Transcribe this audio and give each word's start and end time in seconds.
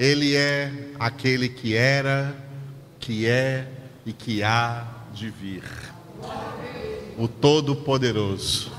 Ele 0.00 0.34
é 0.34 0.72
aquele 0.98 1.46
que 1.46 1.74
era, 1.74 2.34
que 2.98 3.26
é 3.26 3.70
e 4.06 4.14
que 4.14 4.42
há 4.42 4.86
de 5.12 5.28
vir. 5.28 5.62
O 7.18 7.28
Todo-Poderoso, 7.28 8.72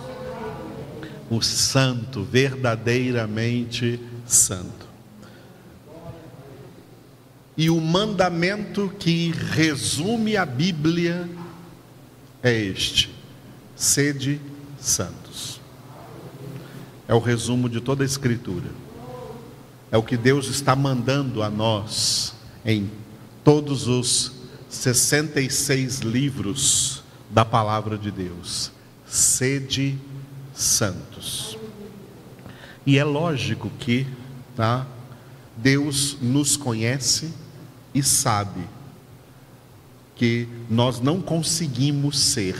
o 1.29 1.39
Santo, 1.39 2.23
verdadeiramente 2.23 3.99
Santo. 4.25 4.87
E 7.55 7.69
o 7.69 7.79
mandamento 7.79 8.91
que 8.97 9.29
resume 9.29 10.35
a 10.35 10.45
Bíblia 10.45 11.29
é 12.41 12.51
este: 12.51 13.13
sede 13.75 14.41
santos. 14.79 15.61
É 17.07 17.13
o 17.13 17.19
resumo 17.19 17.69
de 17.69 17.79
toda 17.79 18.03
a 18.03 18.05
Escritura. 18.07 18.81
É 19.91 19.97
o 19.97 20.03
que 20.03 20.15
Deus 20.15 20.47
está 20.47 20.73
mandando 20.73 21.43
a 21.43 21.49
nós 21.49 22.33
em 22.65 22.89
todos 23.43 23.89
os 23.89 24.31
66 24.69 25.99
livros 25.99 27.03
da 27.29 27.43
palavra 27.43 27.97
de 27.97 28.09
Deus. 28.09 28.71
Sede 29.05 29.97
santos. 30.53 31.57
E 32.85 32.97
é 32.97 33.03
lógico 33.03 33.69
que, 33.79 34.07
tá? 34.55 34.87
Deus 35.57 36.17
nos 36.21 36.55
conhece 36.55 37.33
e 37.93 38.01
sabe 38.01 38.61
que 40.15 40.47
nós 40.69 41.01
não 41.01 41.21
conseguimos 41.21 42.17
ser 42.17 42.55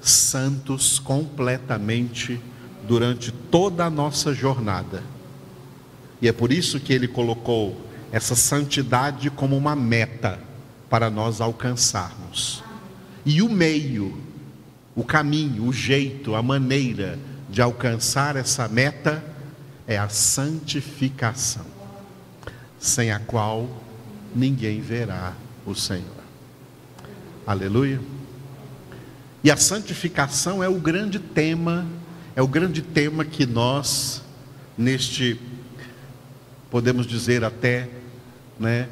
santos 0.00 0.98
completamente 0.98 2.40
durante 2.88 3.30
toda 3.30 3.84
a 3.84 3.90
nossa 3.90 4.34
jornada 4.34 5.02
e 6.20 6.28
é 6.28 6.32
por 6.32 6.52
isso 6.52 6.80
que 6.80 6.92
ele 6.92 7.08
colocou 7.08 7.80
essa 8.10 8.34
santidade 8.34 9.30
como 9.30 9.56
uma 9.56 9.76
meta 9.76 10.38
para 10.88 11.10
nós 11.10 11.40
alcançarmos. 11.40 12.62
E 13.24 13.42
o 13.42 13.48
meio, 13.48 14.16
o 14.94 15.04
caminho, 15.04 15.64
o 15.64 15.72
jeito, 15.72 16.34
a 16.34 16.42
maneira 16.42 17.18
de 17.50 17.60
alcançar 17.60 18.36
essa 18.36 18.68
meta 18.68 19.22
é 19.86 19.98
a 19.98 20.08
santificação, 20.08 21.66
sem 22.78 23.10
a 23.10 23.18
qual 23.18 23.68
ninguém 24.34 24.80
verá 24.80 25.34
o 25.64 25.74
Senhor. 25.74 26.16
Aleluia. 27.46 28.00
E 29.44 29.50
a 29.50 29.56
santificação 29.56 30.62
é 30.62 30.68
o 30.68 30.80
grande 30.80 31.18
tema, 31.18 31.86
é 32.34 32.42
o 32.42 32.48
grande 32.48 32.82
tema 32.82 33.24
que 33.24 33.46
nós, 33.46 34.22
neste 34.76 35.40
podemos 36.70 37.06
dizer 37.06 37.44
até, 37.44 37.88
né, 38.58 38.88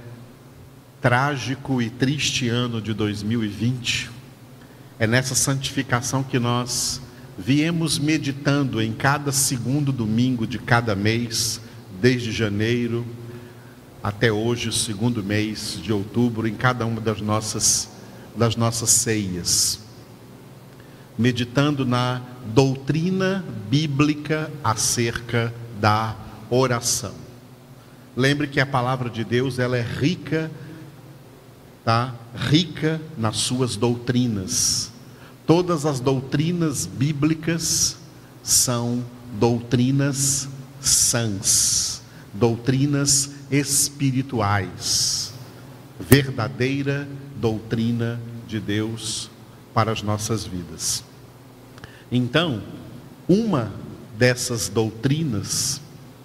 trágico 1.01 1.83
e 1.83 1.91
triste 1.91 2.49
ano 2.49 2.81
de 2.81 2.95
2020, 2.95 4.11
é 4.99 5.07
nessa 5.07 5.35
santificação 5.35 6.23
que 6.23 6.39
nós 6.39 7.01
viemos 7.37 7.99
meditando 7.99 8.81
em 8.81 8.93
cada 8.93 9.33
segundo 9.33 9.93
domingo 9.93 10.47
de 10.47 10.59
cada 10.59 10.95
mês, 10.95 11.61
desde 12.01 12.31
janeiro 12.31 13.05
até 14.03 14.31
hoje, 14.31 14.71
segundo 14.71 15.23
mês 15.23 15.79
de 15.83 15.93
outubro, 15.93 16.47
em 16.47 16.55
cada 16.55 16.85
uma 16.85 17.01
das 17.01 17.21
nossas, 17.21 17.89
das 18.37 18.55
nossas 18.55 18.91
ceias. 18.91 19.81
Meditando 21.19 21.87
na 21.87 22.21
doutrina 22.55 23.45
bíblica 23.71 24.51
acerca 24.63 25.55
da 25.81 26.15
oração. 26.51 27.24
Lembre 28.17 28.47
que 28.47 28.61
a 28.61 28.67
palavra 28.67 29.11
de 29.11 29.25
Deus 29.25 29.59
ela 29.59 29.77
é 29.77 29.83
rica, 29.83 30.51
tá? 31.85 32.15
Rica 32.35 33.01
nas 33.19 33.39
suas 33.39 33.77
doutrinas. 33.77 34.93
Todas 35.47 35.85
as 35.85 36.01
doutrinas 36.01 36.87
bíblicas 36.87 37.97
são 38.43 39.05
doutrinas 39.39 40.49
sãs, 40.81 42.03
doutrinas 42.33 43.31
espirituais, 43.51 45.33
verdadeira 45.99 47.09
doutrina 47.37 48.21
de 48.47 48.61
Deus 48.61 49.31
para 49.73 49.91
as 49.91 50.03
nossas 50.03 50.45
vidas. 50.45 51.03
Então, 52.13 52.63
uma 53.29 53.73
dessas 54.17 54.69
doutrinas 54.69 55.81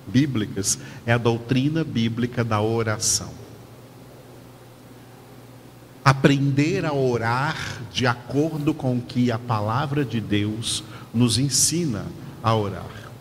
bíblicas 0.09 0.79
é 1.05 1.13
a 1.13 1.17
doutrina 1.17 1.83
bíblica 1.83 2.43
da 2.43 2.59
oração. 2.61 3.31
Aprender 6.03 6.85
a 6.85 6.93
orar 6.93 7.81
de 7.93 8.07
acordo 8.07 8.73
com 8.73 8.97
o 8.97 9.01
que 9.01 9.31
a 9.31 9.37
palavra 9.37 10.03
de 10.03 10.19
Deus 10.19 10.83
nos 11.13 11.37
ensina 11.37 12.05
a 12.41 12.55
orar. 12.55 13.11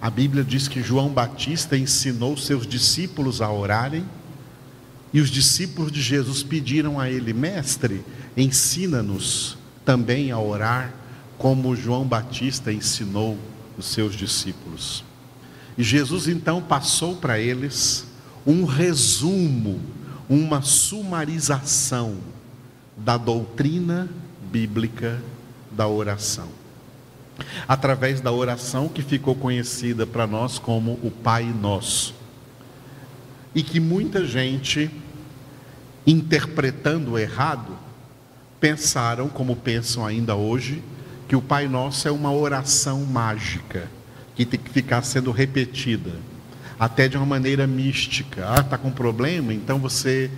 A 0.00 0.10
Bíblia 0.10 0.44
diz 0.44 0.68
que 0.68 0.82
João 0.82 1.08
Batista 1.08 1.76
ensinou 1.76 2.36
seus 2.36 2.66
discípulos 2.66 3.40
a 3.40 3.50
orarem, 3.50 4.04
e 5.14 5.20
os 5.20 5.30
discípulos 5.30 5.90
de 5.90 6.02
Jesus 6.02 6.42
pediram 6.42 7.00
a 7.00 7.08
ele: 7.08 7.32
Mestre, 7.32 8.04
ensina-nos 8.36 9.56
também 9.84 10.30
a 10.30 10.38
orar, 10.38 10.92
como 11.38 11.74
João 11.74 12.04
Batista 12.04 12.72
ensinou 12.72 13.38
os 13.78 13.86
seus 13.86 14.14
discípulos. 14.14 15.04
E 15.76 15.82
Jesus 15.82 16.28
então 16.28 16.62
passou 16.62 17.16
para 17.16 17.38
eles 17.38 18.06
um 18.46 18.64
resumo, 18.64 19.80
uma 20.28 20.62
sumarização 20.62 22.16
da 22.96 23.16
doutrina 23.16 24.08
bíblica 24.50 25.20
da 25.70 25.88
oração. 25.88 26.48
Através 27.66 28.20
da 28.20 28.30
oração 28.30 28.88
que 28.88 29.02
ficou 29.02 29.34
conhecida 29.34 30.06
para 30.06 30.26
nós 30.26 30.58
como 30.58 30.92
o 31.02 31.10
Pai 31.10 31.44
Nosso. 31.44 32.14
E 33.52 33.62
que 33.62 33.80
muita 33.80 34.24
gente, 34.24 34.88
interpretando 36.06 37.18
errado, 37.18 37.76
pensaram, 38.60 39.28
como 39.28 39.56
pensam 39.56 40.06
ainda 40.06 40.36
hoje, 40.36 40.82
que 41.26 41.34
o 41.34 41.42
Pai 41.42 41.66
Nosso 41.66 42.06
é 42.06 42.12
uma 42.12 42.32
oração 42.32 43.04
mágica 43.04 43.88
que 44.34 44.44
tem 44.44 44.58
que 44.58 44.70
ficar 44.70 45.02
sendo 45.02 45.30
repetida, 45.30 46.12
até 46.78 47.08
de 47.08 47.16
uma 47.16 47.26
maneira 47.26 47.66
mística. 47.66 48.46
Ah, 48.48 48.60
está 48.60 48.76
com 48.76 48.90
problema? 48.90 49.52
Então 49.54 49.78
você 49.78 50.30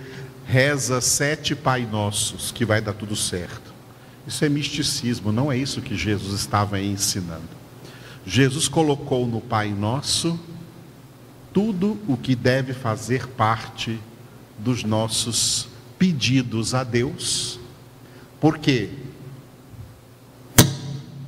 reza 0.45 1.01
sete 1.01 1.55
Pai 1.55 1.87
Nossos, 1.91 2.51
que 2.51 2.63
vai 2.63 2.81
dar 2.81 2.93
tudo 2.93 3.15
certo. 3.15 3.73
Isso 4.25 4.43
é 4.43 4.49
misticismo, 4.49 5.31
não 5.31 5.51
é 5.51 5.57
isso 5.57 5.81
que 5.81 5.95
Jesus 5.95 6.39
estava 6.39 6.79
ensinando. 6.79 7.57
Jesus 8.25 8.67
colocou 8.67 9.25
no 9.25 9.39
Pai 9.39 9.69
Nosso 9.69 10.39
tudo 11.53 11.97
o 12.07 12.17
que 12.17 12.35
deve 12.35 12.73
fazer 12.73 13.27
parte 13.27 13.99
dos 14.59 14.83
nossos 14.83 15.67
pedidos 15.97 16.73
a 16.75 16.83
Deus, 16.83 17.59
porque 18.39 18.89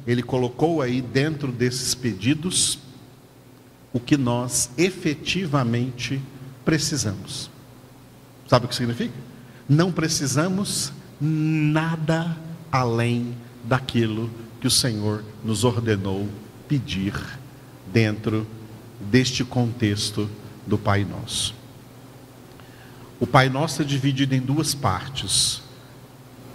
ele 0.10 0.24
colocou 0.24 0.82
aí 0.82 1.04
dentro 1.04 1.52
desses 1.52 1.94
pedidos 1.94 2.80
o 3.94 4.00
que 4.00 4.18
nós 4.18 4.72
efetivamente 4.76 6.20
precisamos. 6.66 7.52
Sabe 8.48 8.66
o 8.66 8.70
que 8.70 8.74
significa? 8.74 9.14
Não 9.70 9.92
precisamos 9.92 10.92
nada 11.22 12.36
além 12.72 13.36
daquilo 13.64 14.32
que 14.60 14.66
o 14.66 14.72
Senhor 14.72 15.24
nos 15.46 15.64
ordenou 15.64 16.28
pedir 16.68 17.14
dentro 17.94 18.48
deste 19.00 19.44
contexto 19.44 20.28
do 20.66 20.76
Pai 20.76 21.06
Nosso. 21.06 21.54
O 23.20 23.28
Pai 23.28 23.48
Nosso 23.48 23.84
é 23.84 23.86
dividido 23.86 24.34
em 24.34 24.42
duas 24.42 24.74
partes. 24.74 25.62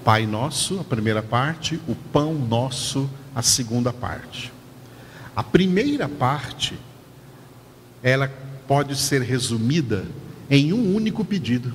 Pai 0.05 0.27
Nosso, 0.27 0.81
a 0.81 0.85
primeira 0.85 1.23
parte, 1.23 1.81
o 1.87 1.95
Pão 1.95 2.35
Nosso, 2.35 3.09
a 3.35 3.43
segunda 3.43 3.93
parte. 3.93 4.53
A 5.35 5.43
primeira 5.43 6.09
parte, 6.09 6.79
ela 8.03 8.29
pode 8.69 8.97
ser 8.97 9.23
resumida 9.23 10.07
em 10.49 10.73
um 10.73 10.95
único 10.95 11.25
pedido. 11.25 11.73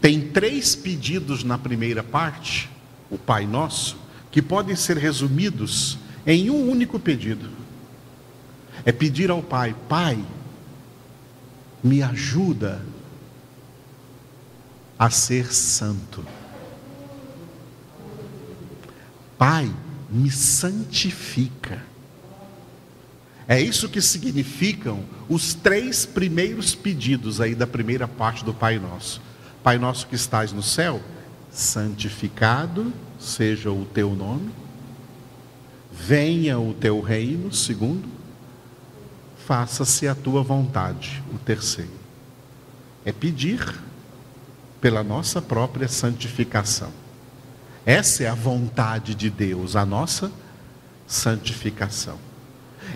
Tem 0.00 0.20
três 0.28 0.74
pedidos 0.76 1.42
na 1.42 1.58
primeira 1.58 2.02
parte, 2.02 2.70
o 3.10 3.18
Pai 3.18 3.46
Nosso, 3.46 3.96
que 4.30 4.42
podem 4.42 4.76
ser 4.76 4.96
resumidos 4.96 5.98
em 6.26 6.50
um 6.50 6.70
único 6.70 6.98
pedido. 7.00 7.48
É 8.84 8.92
pedir 8.92 9.30
ao 9.30 9.42
Pai: 9.42 9.74
Pai, 9.88 10.22
me 11.82 12.02
ajuda 12.02 12.82
a 14.98 15.10
ser 15.10 15.52
santo. 15.52 16.24
Pai, 19.36 19.70
me 20.10 20.30
santifica. 20.30 21.82
É 23.46 23.60
isso 23.60 23.88
que 23.88 24.00
significam 24.00 25.04
os 25.28 25.52
três 25.52 26.06
primeiros 26.06 26.74
pedidos 26.74 27.40
aí 27.40 27.54
da 27.54 27.66
primeira 27.66 28.08
parte 28.08 28.44
do 28.44 28.54
Pai 28.54 28.78
Nosso. 28.78 29.20
Pai 29.62 29.78
Nosso 29.78 30.06
que 30.06 30.14
estás 30.14 30.52
no 30.52 30.62
céu, 30.62 31.00
santificado 31.50 32.92
seja 33.18 33.70
o 33.70 33.84
teu 33.84 34.14
nome, 34.14 34.50
venha 35.92 36.58
o 36.58 36.74
teu 36.74 37.00
reino, 37.00 37.52
segundo, 37.52 38.08
faça-se 39.46 40.08
a 40.08 40.14
tua 40.14 40.42
vontade, 40.42 41.22
o 41.32 41.38
terceiro. 41.38 41.90
É 43.04 43.12
pedir 43.12 43.74
pela 44.80 45.02
nossa 45.02 45.40
própria 45.40 45.88
santificação. 45.88 47.03
Essa 47.86 48.24
é 48.24 48.28
a 48.28 48.34
vontade 48.34 49.14
de 49.14 49.28
Deus, 49.28 49.76
a 49.76 49.84
nossa 49.84 50.32
santificação. 51.06 52.18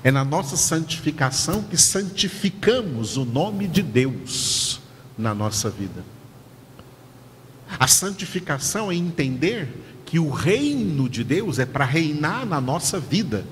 É 0.03 0.11
na 0.11 0.25
nossa 0.25 0.57
santificação 0.57 1.63
que 1.63 1.77
santificamos 1.77 3.17
o 3.17 3.25
nome 3.25 3.67
de 3.67 3.83
Deus 3.83 4.81
na 5.17 5.35
nossa 5.35 5.69
vida. 5.69 6.05
A 7.79 7.87
santificação 7.87 8.91
é 8.91 8.95
entender 8.95 9.69
que 10.07 10.19
o 10.19 10.31
reino 10.31 11.09
de 11.09 11.23
Deus 11.23 11.59
é 11.59 11.67
para 11.67 11.85
reinar 11.85 12.47
na 12.47 12.61
nossa 12.61 12.99
vida. 12.99 13.45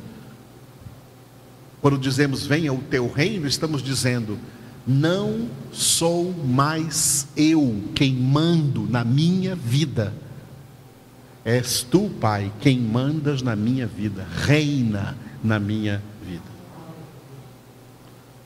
Quando 1.82 1.98
dizemos 1.98 2.46
venha 2.46 2.72
o 2.72 2.78
teu 2.78 3.12
reino, 3.12 3.46
estamos 3.46 3.82
dizendo 3.82 4.38
não 4.86 5.48
sou 5.72 6.32
mais 6.32 7.26
eu 7.36 7.82
quem 7.94 8.14
mando 8.14 8.88
na 8.88 9.04
minha 9.04 9.56
vida. 9.56 10.14
És 11.46 11.86
tu, 11.88 12.10
Pai, 12.20 12.52
quem 12.58 12.76
mandas 12.80 13.40
na 13.40 13.54
minha 13.54 13.86
vida, 13.86 14.26
reina 14.36 15.16
na 15.44 15.60
minha 15.60 16.02
vida. 16.20 16.42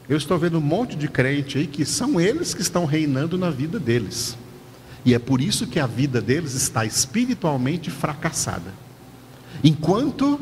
Eu 0.06 0.18
estou 0.18 0.38
vendo 0.38 0.58
um 0.58 0.60
monte 0.60 0.96
de 0.96 1.08
crente 1.08 1.56
aí 1.56 1.66
que 1.66 1.86
são 1.86 2.20
eles 2.20 2.52
que 2.52 2.60
estão 2.60 2.84
reinando 2.84 3.38
na 3.38 3.48
vida 3.48 3.80
deles. 3.80 4.36
E 5.02 5.14
é 5.14 5.18
por 5.18 5.40
isso 5.40 5.66
que 5.66 5.80
a 5.80 5.86
vida 5.86 6.20
deles 6.20 6.52
está 6.52 6.84
espiritualmente 6.84 7.90
fracassada. 7.90 8.70
Enquanto 9.64 10.38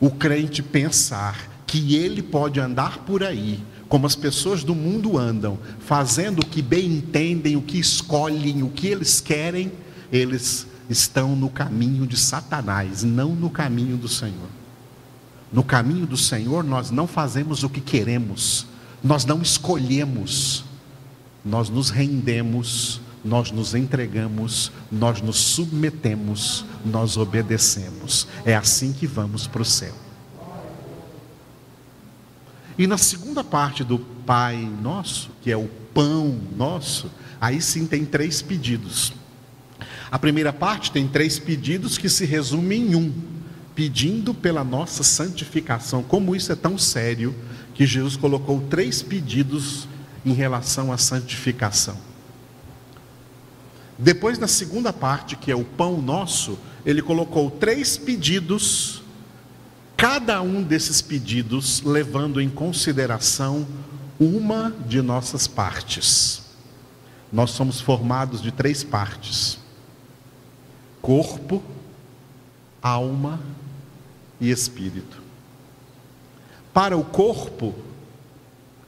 o 0.00 0.10
crente 0.10 0.64
pensar 0.64 1.48
que 1.68 1.94
ele 1.94 2.20
pode 2.20 2.58
andar 2.58 2.98
por 3.04 3.22
aí, 3.22 3.60
como 3.88 4.06
as 4.06 4.16
pessoas 4.16 4.64
do 4.64 4.74
mundo 4.74 5.16
andam, 5.16 5.56
fazendo 5.78 6.40
o 6.40 6.46
que 6.46 6.60
bem 6.60 6.86
entendem, 6.86 7.54
o 7.54 7.62
que 7.62 7.78
escolhem, 7.78 8.64
o 8.64 8.70
que 8.70 8.88
eles 8.88 9.20
querem, 9.20 9.70
eles 10.10 10.66
estão 10.88 11.34
no 11.34 11.48
caminho 11.48 12.06
de 12.06 12.16
Satanás, 12.16 13.02
não 13.02 13.34
no 13.34 13.50
caminho 13.50 13.96
do 13.96 14.08
Senhor. 14.08 14.48
No 15.52 15.62
caminho 15.62 16.06
do 16.06 16.16
Senhor, 16.16 16.64
nós 16.64 16.90
não 16.90 17.06
fazemos 17.06 17.62
o 17.62 17.68
que 17.68 17.80
queremos, 17.80 18.66
nós 19.02 19.24
não 19.24 19.40
escolhemos, 19.40 20.64
nós 21.44 21.68
nos 21.68 21.90
rendemos 21.90 23.00
nós 23.26 23.50
nos 23.50 23.74
entregamos, 23.74 24.70
nós 24.90 25.20
nos 25.20 25.36
submetemos, 25.36 26.64
nós 26.84 27.16
obedecemos. 27.16 28.28
É 28.44 28.54
assim 28.54 28.92
que 28.92 29.06
vamos 29.06 29.48
para 29.48 29.62
o 29.62 29.64
céu. 29.64 29.92
E 32.78 32.86
na 32.86 32.96
segunda 32.96 33.42
parte 33.42 33.82
do 33.82 33.98
Pai 33.98 34.56
Nosso, 34.80 35.30
que 35.42 35.50
é 35.50 35.56
o 35.56 35.68
pão 35.92 36.38
nosso, 36.56 37.10
aí 37.40 37.60
sim 37.60 37.86
tem 37.86 38.04
três 38.04 38.42
pedidos. 38.42 39.12
A 40.10 40.18
primeira 40.18 40.52
parte 40.52 40.92
tem 40.92 41.08
três 41.08 41.38
pedidos 41.38 41.98
que 41.98 42.08
se 42.08 42.24
resumem 42.24 42.92
em 42.92 42.94
um: 42.94 43.12
pedindo 43.74 44.32
pela 44.32 44.62
nossa 44.64 45.02
santificação. 45.02 46.02
Como 46.02 46.34
isso 46.34 46.52
é 46.52 46.56
tão 46.56 46.78
sério 46.78 47.34
que 47.74 47.86
Jesus 47.86 48.16
colocou 48.16 48.60
três 48.70 49.02
pedidos 49.02 49.86
em 50.24 50.32
relação 50.32 50.92
à 50.92 50.98
santificação. 50.98 51.96
Depois, 53.98 54.38
na 54.38 54.46
segunda 54.46 54.92
parte, 54.92 55.36
que 55.36 55.50
é 55.50 55.56
o 55.56 55.64
pão 55.64 56.00
nosso, 56.00 56.58
ele 56.84 57.00
colocou 57.00 57.50
três 57.50 57.96
pedidos, 57.96 59.02
cada 59.96 60.40
um 60.42 60.62
desses 60.62 61.00
pedidos 61.00 61.82
levando 61.82 62.40
em 62.40 62.48
consideração 62.48 63.66
uma 64.18 64.74
de 64.86 65.00
nossas 65.00 65.46
partes. 65.46 66.42
Nós 67.32 67.50
somos 67.50 67.80
formados 67.80 68.40
de 68.40 68.52
três 68.52 68.84
partes: 68.84 69.58
corpo, 71.06 71.62
alma 72.82 73.38
e 74.40 74.50
espírito. 74.50 75.22
Para 76.74 76.96
o 76.96 77.04
corpo, 77.04 77.74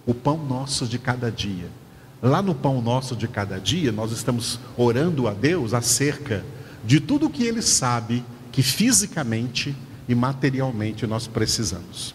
o 0.05 0.12
pão 0.12 0.37
nosso 0.37 0.87
de 0.87 0.99
cada 0.99 1.31
dia 1.31 1.70
Lá 2.23 2.43
no 2.43 2.55
pão 2.55 2.82
nosso 2.82 3.15
de 3.15 3.29
cada 3.29 3.61
dia, 3.61 3.93
nós 3.93 4.11
estamos 4.11 4.59
orando 4.76 5.29
a 5.29 5.32
Deus 5.32 5.73
acerca 5.73 6.44
de 6.85 6.99
tudo 6.99 7.26
o 7.26 7.31
que 7.31 7.44
Ele 7.44 7.62
sabe 7.62 8.25
que 8.50 8.61
fisicamente 8.61 9.75
e 10.09 10.14
materialmente 10.14 11.06
nós 11.06 11.29
precisamos. 11.29 12.14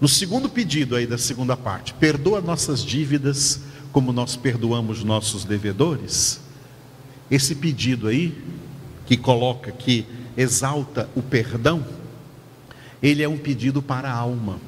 No 0.00 0.08
segundo 0.08 0.48
pedido 0.48 0.96
aí 0.96 1.06
da 1.06 1.18
segunda 1.18 1.54
parte, 1.54 1.92
perdoa 1.92 2.40
nossas 2.40 2.82
dívidas 2.82 3.60
como 3.92 4.10
nós 4.10 4.36
perdoamos 4.36 5.04
nossos 5.04 5.44
devedores. 5.44 6.40
Esse 7.30 7.54
pedido 7.54 8.08
aí, 8.08 8.36
que 9.06 9.16
coloca, 9.16 9.70
que 9.70 10.06
exalta 10.36 11.08
o 11.14 11.22
perdão, 11.22 11.84
ele 13.02 13.22
é 13.22 13.28
um 13.28 13.38
pedido 13.38 13.80
para 13.80 14.10
a 14.10 14.14
alma. 14.14 14.58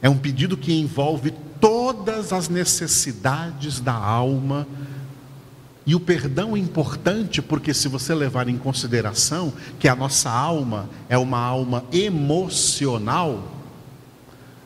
É 0.00 0.08
um 0.08 0.18
pedido 0.18 0.56
que 0.56 0.72
envolve 0.72 1.32
todas 1.60 2.32
as 2.32 2.48
necessidades 2.48 3.80
da 3.80 3.94
alma. 3.94 4.66
E 5.86 5.94
o 5.94 6.00
perdão 6.00 6.56
é 6.56 6.58
importante 6.58 7.40
porque, 7.40 7.72
se 7.72 7.88
você 7.88 8.14
levar 8.14 8.48
em 8.48 8.58
consideração 8.58 9.52
que 9.78 9.88
a 9.88 9.96
nossa 9.96 10.30
alma 10.30 10.88
é 11.08 11.16
uma 11.16 11.38
alma 11.38 11.84
emocional, 11.92 13.50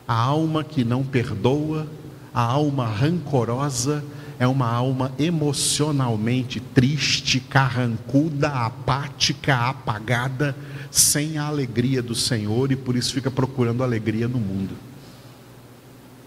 a 0.07 0.15
alma 0.15 0.65
que 0.65 0.85
não 0.85 1.05
perdoa, 1.05 1.87
a 2.35 2.43
alma 2.43 2.87
rancorosa, 2.87 4.05
é 4.39 4.47
uma 4.47 4.69
alma 4.71 5.13
emocionalmente 5.19 6.61
triste, 6.61 7.41
carrancuda, 7.41 8.49
apática, 8.49 9.57
apagada, 9.57 10.55
sem 10.91 11.39
a 11.39 11.45
alegria 11.45 12.01
do 12.01 12.15
Senhor 12.15 12.71
e 12.71 12.77
por 12.77 12.97
isso 12.97 13.13
fica 13.13 13.31
procurando 13.31 13.83
alegria 13.83 14.29
no 14.29 14.39
mundo. 14.39 14.77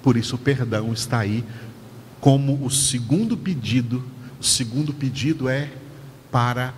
Por 0.04 0.18
isso 0.18 0.36
o 0.36 0.40
perdão 0.40 0.92
está 0.92 1.20
aí 1.20 1.44
como 2.20 2.66
o 2.66 2.70
segundo 2.70 3.38
pedido. 3.38 4.04
O 4.40 4.44
segundo 4.44 4.94
pedido 4.94 5.48
é 5.48 5.72
para 6.32 6.74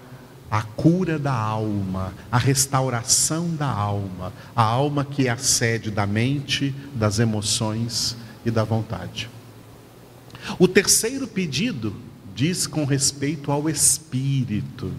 a 0.51 0.61
cura 0.61 1.17
da 1.17 1.33
alma, 1.33 2.13
a 2.31 2.37
restauração 2.37 3.55
da 3.55 3.67
alma, 3.67 4.31
a 4.55 4.61
alma 4.61 5.03
que 5.03 5.27
é 5.27 5.31
a 5.31 5.37
sede 5.37 5.89
da 5.89 6.05
mente, 6.05 6.75
das 6.93 7.17
emoções 7.17 8.15
e 8.45 8.51
da 8.51 8.63
vontade. 8.63 9.29
O 10.59 10.67
terceiro 10.67 11.27
pedido 11.27 11.95
diz 12.35 12.67
com 12.67 12.85
respeito 12.85 13.51
ao 13.51 13.69
espírito. 13.69 14.91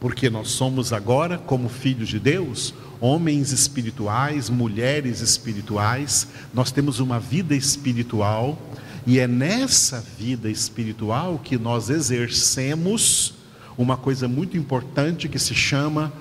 Porque 0.00 0.30
nós 0.30 0.48
somos 0.48 0.92
agora, 0.92 1.38
como 1.38 1.68
filhos 1.68 2.08
de 2.08 2.20
Deus, 2.20 2.72
homens 3.00 3.50
espirituais, 3.52 4.48
mulheres 4.48 5.20
espirituais, 5.20 6.28
nós 6.54 6.70
temos 6.70 7.00
uma 7.00 7.18
vida 7.18 7.54
espiritual, 7.54 8.60
e 9.06 9.18
é 9.18 9.26
nessa 9.26 10.00
vida 10.00 10.50
espiritual 10.50 11.40
que 11.42 11.58
nós 11.58 11.90
exercemos 11.90 13.34
uma 13.76 13.96
coisa 13.96 14.28
muito 14.28 14.56
importante 14.56 15.28
que 15.28 15.38
se 15.38 15.54
chama 15.54 16.12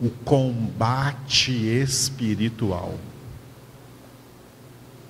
o 0.00 0.08
combate 0.24 1.52
espiritual. 1.52 2.94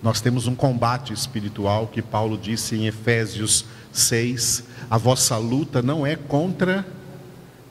Nós 0.02 0.20
temos 0.20 0.46
um 0.46 0.54
combate 0.54 1.12
espiritual 1.12 1.88
que 1.88 2.00
Paulo 2.00 2.38
disse 2.38 2.76
em 2.76 2.86
Efésios 2.86 3.64
6: 3.92 4.64
a 4.88 4.96
vossa 4.96 5.36
luta 5.36 5.82
não 5.82 6.06
é 6.06 6.14
contra 6.14 6.86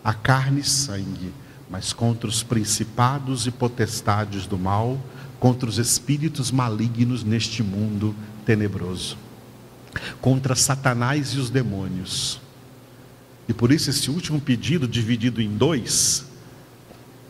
a 0.04 0.14
carne 0.14 0.62
e 0.62 0.64
sangue, 0.64 1.34
mas 1.70 1.94
contra 1.94 2.28
os 2.30 2.44
principados 2.44 3.48
e 3.48 3.52
potestades 3.52 4.46
do 4.46 4.58
mal, 4.58 5.00
contra 5.40 5.70
os 5.70 5.78
espíritos 5.78 6.52
malignos 6.52 7.24
neste 7.24 7.64
mundo 7.64 8.16
tenebroso, 8.46 9.18
contra 10.22 10.56
Satanás 10.56 11.30
e 11.30 11.40
os 11.40 11.50
demônios. 11.50 12.42
E 13.48 13.54
por 13.54 13.72
isso, 13.72 13.90
esse 13.90 14.12
último 14.12 14.42
pedido, 14.42 14.86
dividido 14.86 15.42
em 15.42 15.50
dois, 15.50 16.26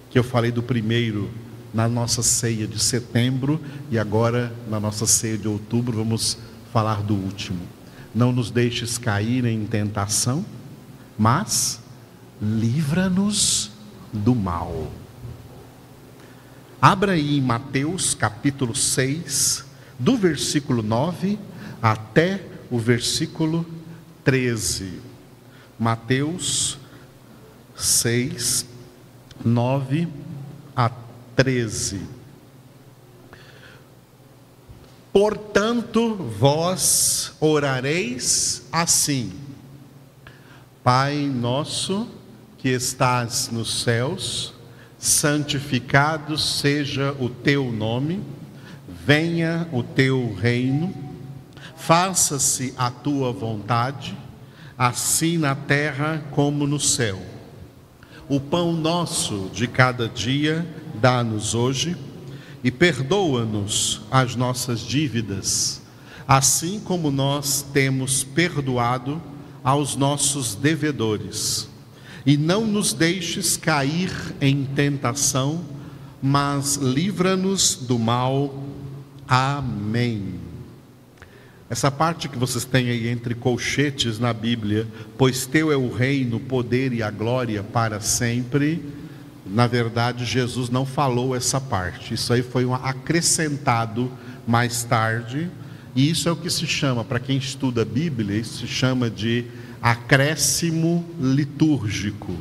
que 0.09 0.17
eu 0.17 0.23
falei 0.23 0.51
do 0.51 0.63
primeiro 0.63 1.29
na 1.73 1.87
nossa 1.87 2.23
ceia 2.23 2.67
de 2.67 2.79
setembro, 2.79 3.59
e 3.91 3.97
agora 3.97 4.53
na 4.69 4.79
nossa 4.79 5.05
ceia 5.05 5.37
de 5.37 5.47
outubro, 5.47 5.97
vamos 5.97 6.37
falar 6.71 7.01
do 7.01 7.13
último. 7.13 7.59
Não 8.13 8.31
nos 8.31 8.49
deixes 8.49 8.97
cair 8.97 9.45
em 9.45 9.65
tentação, 9.65 10.45
mas 11.17 11.79
livra-nos 12.41 13.71
do 14.13 14.33
mal. 14.33 14.91
Abra 16.81 17.13
aí 17.13 17.37
em 17.37 17.41
Mateus 17.41 18.13
capítulo 18.13 18.75
6, 18.75 19.65
do 19.97 20.15
versículo 20.15 20.83
9 20.83 21.39
até 21.81 22.43
o 22.69 22.77
versículo 22.77 23.65
13. 24.23 24.99
Mateus 25.79 26.77
6, 27.75 28.65
9 29.43 30.07
a 30.75 30.89
13. 31.37 32.01
Portanto, 35.13 36.15
vós 36.15 37.33
orareis 37.39 38.63
assim: 38.71 39.31
Pai 40.83 41.15
nosso 41.27 42.09
que 42.57 42.69
estás 42.69 43.49
nos 43.51 43.83
céus, 43.83 44.51
santificado 44.97 46.39
seja 46.39 47.15
o 47.19 47.29
teu 47.29 47.71
nome, 47.71 48.19
venha 49.05 49.69
o 49.71 49.83
teu 49.83 50.33
reino, 50.33 50.91
faça-se 51.75 52.73
a 52.75 52.89
tua 52.89 53.31
vontade, 53.31 54.17
assim 54.75 55.37
na 55.37 55.53
terra 55.53 56.23
como 56.31 56.65
no 56.65 56.79
céu. 56.79 57.36
O 58.29 58.39
pão 58.41 58.73
nosso 58.73 59.49
de 59.53 59.67
cada 59.67 60.09
dia 60.09 60.67
dá-nos 60.95 61.55
hoje 61.55 61.95
e 62.61 62.69
perdoa-nos 62.69 64.01
as 64.11 64.35
nossas 64.35 64.81
dívidas, 64.81 65.81
assim 66.27 66.79
como 66.79 67.09
nós 67.09 67.65
temos 67.73 68.25
perdoado 68.25 69.21
aos 69.63 69.95
nossos 69.95 70.55
devedores 70.55 71.69
e 72.25 72.35
não 72.35 72.67
nos 72.67 72.91
deixes 72.91 73.55
cair 73.55 74.11
em 74.41 74.65
tentação, 74.65 75.61
mas 76.21 76.75
livra-nos 76.75 77.75
do 77.75 77.97
mal. 77.97 78.53
Amém. 79.25 80.46
Essa 81.69 81.91
parte 81.91 82.29
que 82.29 82.37
vocês 82.37 82.63
têm 82.63 82.89
aí 82.89 83.09
entre 83.09 83.35
colchetes 83.35 84.19
na 84.19 84.31
Bíblia, 84.31 84.87
pois 85.17 85.45
teu 85.45 85.69
é 85.71 85.75
o 85.75 85.91
reino, 85.91 86.37
o 86.37 86.39
poder 86.39 86.93
e 86.93 87.03
a 87.03 87.11
glória 87.11 87.61
para 87.61 87.99
sempre. 87.99 88.83
Na 89.45 89.67
verdade, 89.67 90.23
Jesus 90.23 90.69
não 90.69 90.85
falou 90.85 91.35
essa 91.35 91.59
parte. 91.59 92.13
Isso 92.13 92.31
aí 92.31 92.41
foi 92.41 92.65
um 92.65 92.73
acrescentado 92.73 94.09
mais 94.47 94.83
tarde. 94.83 95.49
E 95.93 96.09
isso 96.09 96.29
é 96.29 96.31
o 96.31 96.37
que 96.37 96.49
se 96.49 96.65
chama, 96.65 97.03
para 97.03 97.19
quem 97.19 97.37
estuda 97.37 97.81
a 97.81 97.85
Bíblia, 97.85 98.37
isso 98.37 98.59
se 98.59 98.67
chama 98.67 99.09
de 99.09 99.45
acréscimo 99.81 101.05
litúrgico. 101.19 102.33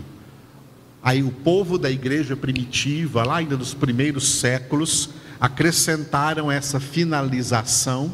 Aí 1.03 1.23
o 1.23 1.31
povo 1.31 1.79
da 1.79 1.91
igreja 1.91 2.37
primitiva, 2.37 3.25
lá 3.25 3.37
ainda 3.39 3.57
dos 3.57 3.73
primeiros 3.73 4.41
séculos, 4.41 5.11
acrescentaram 5.41 6.51
essa 6.51 6.79
finalização, 6.79 8.13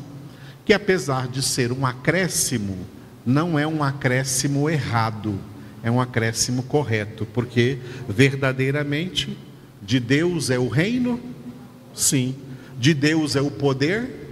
que 0.64 0.72
apesar 0.72 1.28
de 1.28 1.42
ser 1.42 1.72
um 1.72 1.84
acréscimo, 1.84 2.78
não 3.24 3.58
é 3.58 3.66
um 3.66 3.82
acréscimo 3.82 4.68
errado, 4.68 5.38
é 5.82 5.90
um 5.90 6.00
acréscimo 6.00 6.62
correto, 6.62 7.26
porque 7.26 7.78
verdadeiramente 8.08 9.36
de 9.80 9.98
Deus 9.98 10.50
é 10.50 10.58
o 10.58 10.68
reino? 10.68 11.20
Sim. 11.94 12.36
De 12.78 12.94
Deus 12.94 13.36
é 13.36 13.40
o 13.40 13.50
poder? 13.50 14.22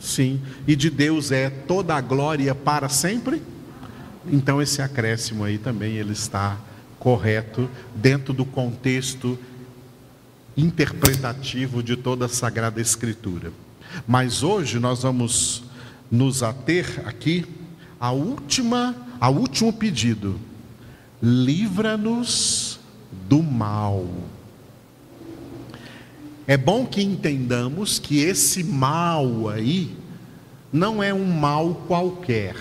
Sim. 0.00 0.40
E 0.66 0.74
de 0.74 0.90
Deus 0.90 1.30
é 1.30 1.48
toda 1.48 1.94
a 1.94 2.00
glória 2.00 2.54
para 2.54 2.88
sempre? 2.88 3.40
Então 4.26 4.60
esse 4.60 4.82
acréscimo 4.82 5.44
aí 5.44 5.58
também 5.58 5.96
ele 5.96 6.12
está 6.12 6.58
correto 6.98 7.70
dentro 7.94 8.32
do 8.32 8.44
contexto 8.44 9.38
interpretativo 10.56 11.82
de 11.82 11.96
toda 11.96 12.26
a 12.26 12.28
Sagrada 12.28 12.80
Escritura. 12.80 13.52
Mas 14.06 14.42
hoje 14.42 14.80
nós 14.80 15.02
vamos 15.02 15.62
nos 16.10 16.42
ater 16.42 17.02
aqui 17.06 17.44
à 17.98 18.10
última, 18.10 18.94
ao 19.20 19.34
último 19.34 19.72
pedido. 19.72 20.38
Livra-nos 21.22 22.78
do 23.28 23.42
mal. 23.42 24.06
É 26.46 26.56
bom 26.56 26.86
que 26.86 27.02
entendamos 27.02 27.98
que 27.98 28.18
esse 28.18 28.62
mal 28.62 29.48
aí 29.48 29.96
não 30.72 31.02
é 31.02 31.12
um 31.12 31.26
mal 31.26 31.74
qualquer 31.86 32.54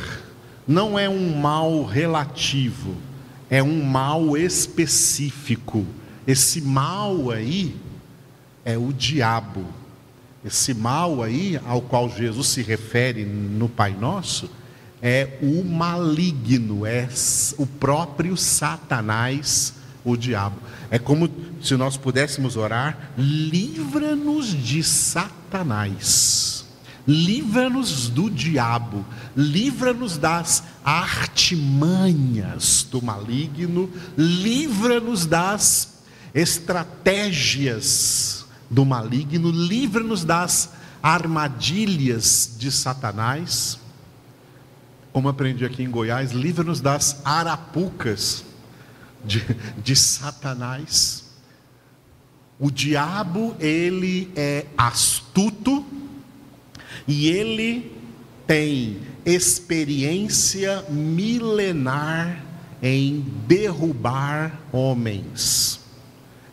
não 0.67 0.97
é 0.97 1.07
um 1.07 1.37
mal 1.37 1.83
relativo, 1.83 2.95
é 3.49 3.61
um 3.61 3.83
mal 3.83 4.35
específico. 4.35 5.85
Esse 6.25 6.61
mal 6.61 7.29
aí 7.29 7.75
é 8.63 8.77
o 8.77 8.91
diabo. 8.91 9.65
Esse 10.45 10.73
mal 10.75 11.23
aí 11.23 11.59
ao 11.65 11.81
qual 11.81 12.07
Jesus 12.07 12.49
se 12.49 12.61
refere 12.61 13.25
no 13.25 13.67
Pai 13.67 13.97
Nosso 13.99 14.47
é 15.01 15.39
o 15.41 15.63
maligno, 15.63 16.85
é 16.85 17.09
o 17.57 17.65
próprio 17.65 18.37
Satanás, 18.37 19.73
o 20.03 20.15
diabo. 20.15 20.57
É 20.91 20.99
como 20.99 21.27
se 21.61 21.75
nós 21.75 21.97
pudéssemos 21.97 22.55
orar: 22.55 23.11
livra-nos 23.17 24.49
de 24.49 24.83
Satanás 24.83 26.53
livra-nos 27.07 28.09
do 28.09 28.31
diabo, 28.31 29.05
livra-nos 29.37 30.17
das 30.17 30.63
artimanhas 30.83 32.87
do 32.89 32.99
maligno, 33.01 33.89
livra-nos 34.17 35.27
das 35.27 35.99
estratégias 36.33 38.44
do 38.69 38.85
maligno, 38.85 39.51
livra-nos 39.51 40.23
das 40.23 40.71
armadilhas 41.01 42.55
de 42.57 42.71
Satanás. 42.71 43.79
Como 45.13 45.29
aprendi 45.29 45.65
aqui 45.65 45.83
em 45.83 45.89
Goiás, 45.89 46.31
livra-nos 46.31 46.81
das 46.81 47.21
arapucas 47.23 48.43
de, 49.23 49.43
de 49.83 49.95
Satanás. 49.95 51.23
O 52.59 52.71
diabo, 52.71 53.55
ele 53.59 54.31
é 54.35 54.65
astuto, 54.77 55.85
e 57.07 57.27
ele 57.27 57.91
tem 58.47 58.99
experiência 59.25 60.83
milenar 60.89 62.43
em 62.81 63.21
derrubar 63.47 64.59
homens, 64.71 65.79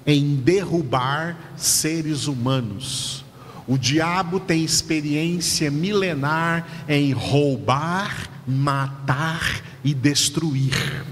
em 0.06 0.36
derrubar 0.36 1.54
seres 1.56 2.26
humanos. 2.26 3.24
O 3.66 3.78
diabo 3.78 4.40
tem 4.40 4.64
experiência 4.64 5.70
milenar 5.70 6.84
em 6.88 7.12
roubar, 7.12 8.28
matar 8.46 9.62
e 9.84 9.94
destruir. 9.94 11.06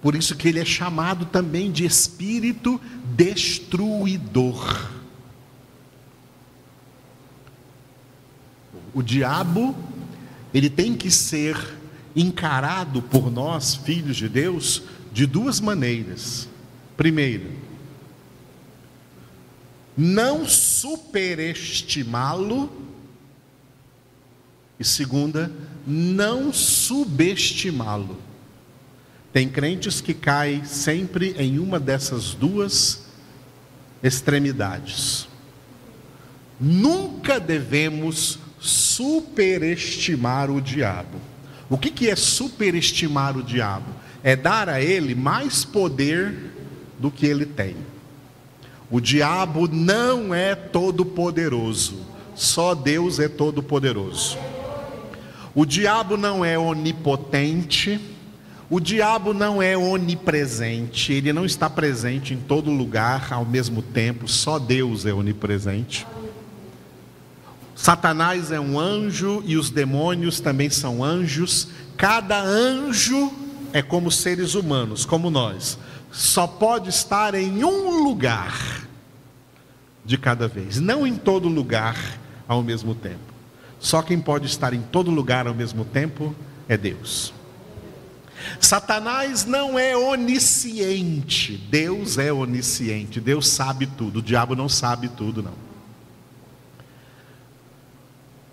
Por 0.00 0.14
isso 0.14 0.36
que 0.36 0.48
ele 0.48 0.60
é 0.60 0.64
chamado 0.64 1.26
também 1.26 1.70
de 1.70 1.84
espírito 1.84 2.80
destruidor. 3.16 4.88
O 8.94 9.02
diabo, 9.02 9.76
ele 10.54 10.70
tem 10.70 10.94
que 10.94 11.10
ser 11.10 11.56
encarado 12.16 13.02
por 13.02 13.30
nós, 13.30 13.74
filhos 13.74 14.16
de 14.16 14.28
Deus, 14.28 14.82
de 15.12 15.26
duas 15.26 15.60
maneiras. 15.60 16.48
Primeiro, 16.96 17.50
não 19.96 20.46
superestimá-lo. 20.46 22.70
E 24.78 24.84
segunda, 24.84 25.50
não 25.86 26.52
subestimá-lo. 26.52 28.18
Tem 29.32 29.48
crentes 29.48 30.00
que 30.00 30.14
caem 30.14 30.64
sempre 30.64 31.34
em 31.38 31.58
uma 31.58 31.78
dessas 31.78 32.34
duas 32.34 33.04
extremidades. 34.02 35.28
Nunca 36.58 37.38
devemos 37.38 38.38
superestimar 38.58 40.50
o 40.50 40.60
diabo. 40.60 41.18
O 41.68 41.78
que, 41.78 41.90
que 41.90 42.10
é 42.10 42.16
superestimar 42.16 43.36
o 43.36 43.42
diabo? 43.42 43.99
É 44.22 44.36
dar 44.36 44.68
a 44.68 44.80
ele 44.80 45.14
mais 45.14 45.64
poder 45.64 46.34
do 46.98 47.10
que 47.10 47.26
ele 47.26 47.46
tem. 47.46 47.76
O 48.90 49.00
diabo 49.00 49.68
não 49.68 50.34
é 50.34 50.54
todo-poderoso, 50.54 52.04
só 52.34 52.74
Deus 52.74 53.18
é 53.18 53.28
todo-poderoso. 53.28 54.36
O 55.54 55.64
diabo 55.64 56.16
não 56.16 56.44
é 56.44 56.58
onipotente, 56.58 58.00
o 58.68 58.78
diabo 58.78 59.32
não 59.32 59.62
é 59.62 59.76
onipresente, 59.76 61.12
ele 61.12 61.32
não 61.32 61.44
está 61.44 61.68
presente 61.68 62.34
em 62.34 62.36
todo 62.36 62.70
lugar 62.70 63.32
ao 63.32 63.44
mesmo 63.44 63.82
tempo, 63.82 64.28
só 64.28 64.58
Deus 64.58 65.06
é 65.06 65.12
onipresente. 65.12 66.06
Satanás 67.74 68.52
é 68.52 68.60
um 68.60 68.78
anjo 68.78 69.42
e 69.46 69.56
os 69.56 69.70
demônios 69.70 70.38
também 70.38 70.68
são 70.68 71.02
anjos. 71.02 71.68
Cada 71.96 72.40
anjo 72.40 73.32
é 73.72 73.82
como 73.82 74.10
seres 74.10 74.54
humanos, 74.54 75.04
como 75.04 75.30
nós. 75.30 75.78
só 76.12 76.46
pode 76.46 76.88
estar 76.88 77.34
em 77.34 77.62
um 77.64 78.02
lugar 78.02 78.88
de 80.04 80.18
cada 80.18 80.48
vez, 80.48 80.80
não 80.80 81.06
em 81.06 81.16
todo 81.16 81.48
lugar 81.48 82.18
ao 82.48 82.62
mesmo 82.62 82.94
tempo. 82.94 83.30
Só 83.78 84.02
quem 84.02 84.20
pode 84.20 84.46
estar 84.46 84.74
em 84.74 84.82
todo 84.82 85.10
lugar 85.10 85.46
ao 85.46 85.54
mesmo 85.54 85.84
tempo 85.84 86.34
é 86.68 86.76
Deus. 86.76 87.32
Satanás 88.58 89.44
não 89.44 89.78
é 89.78 89.96
onisciente, 89.96 91.56
Deus 91.70 92.18
é 92.18 92.32
onisciente, 92.32 93.20
Deus 93.20 93.48
sabe 93.48 93.86
tudo, 93.86 94.18
o 94.18 94.22
diabo 94.22 94.56
não 94.56 94.68
sabe 94.68 95.08
tudo, 95.08 95.42
não. 95.42 95.69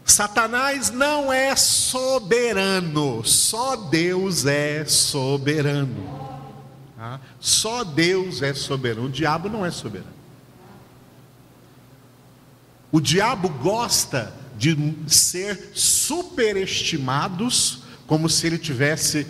Satanás 0.08 0.90
não 0.90 1.32
é 1.32 1.56
soberano, 1.56 3.24
só 3.26 3.76
Deus 3.76 4.46
é 4.46 4.86
soberano. 4.86 6.18
Tá? 6.96 7.20
Só 7.40 7.84
Deus 7.84 8.42
é 8.42 8.54
soberano, 8.54 9.08
o 9.08 9.12
diabo 9.12 9.50
não 9.50 9.66
é 9.66 9.70
soberano. 9.70 10.16
O 12.90 13.02
diabo 13.02 13.50
gosta 13.50 14.34
de 14.58 14.78
ser 15.08 15.72
superestimados, 15.74 17.84
como 18.08 18.30
se 18.30 18.48
ele 18.48 18.58
tivesse 18.58 19.28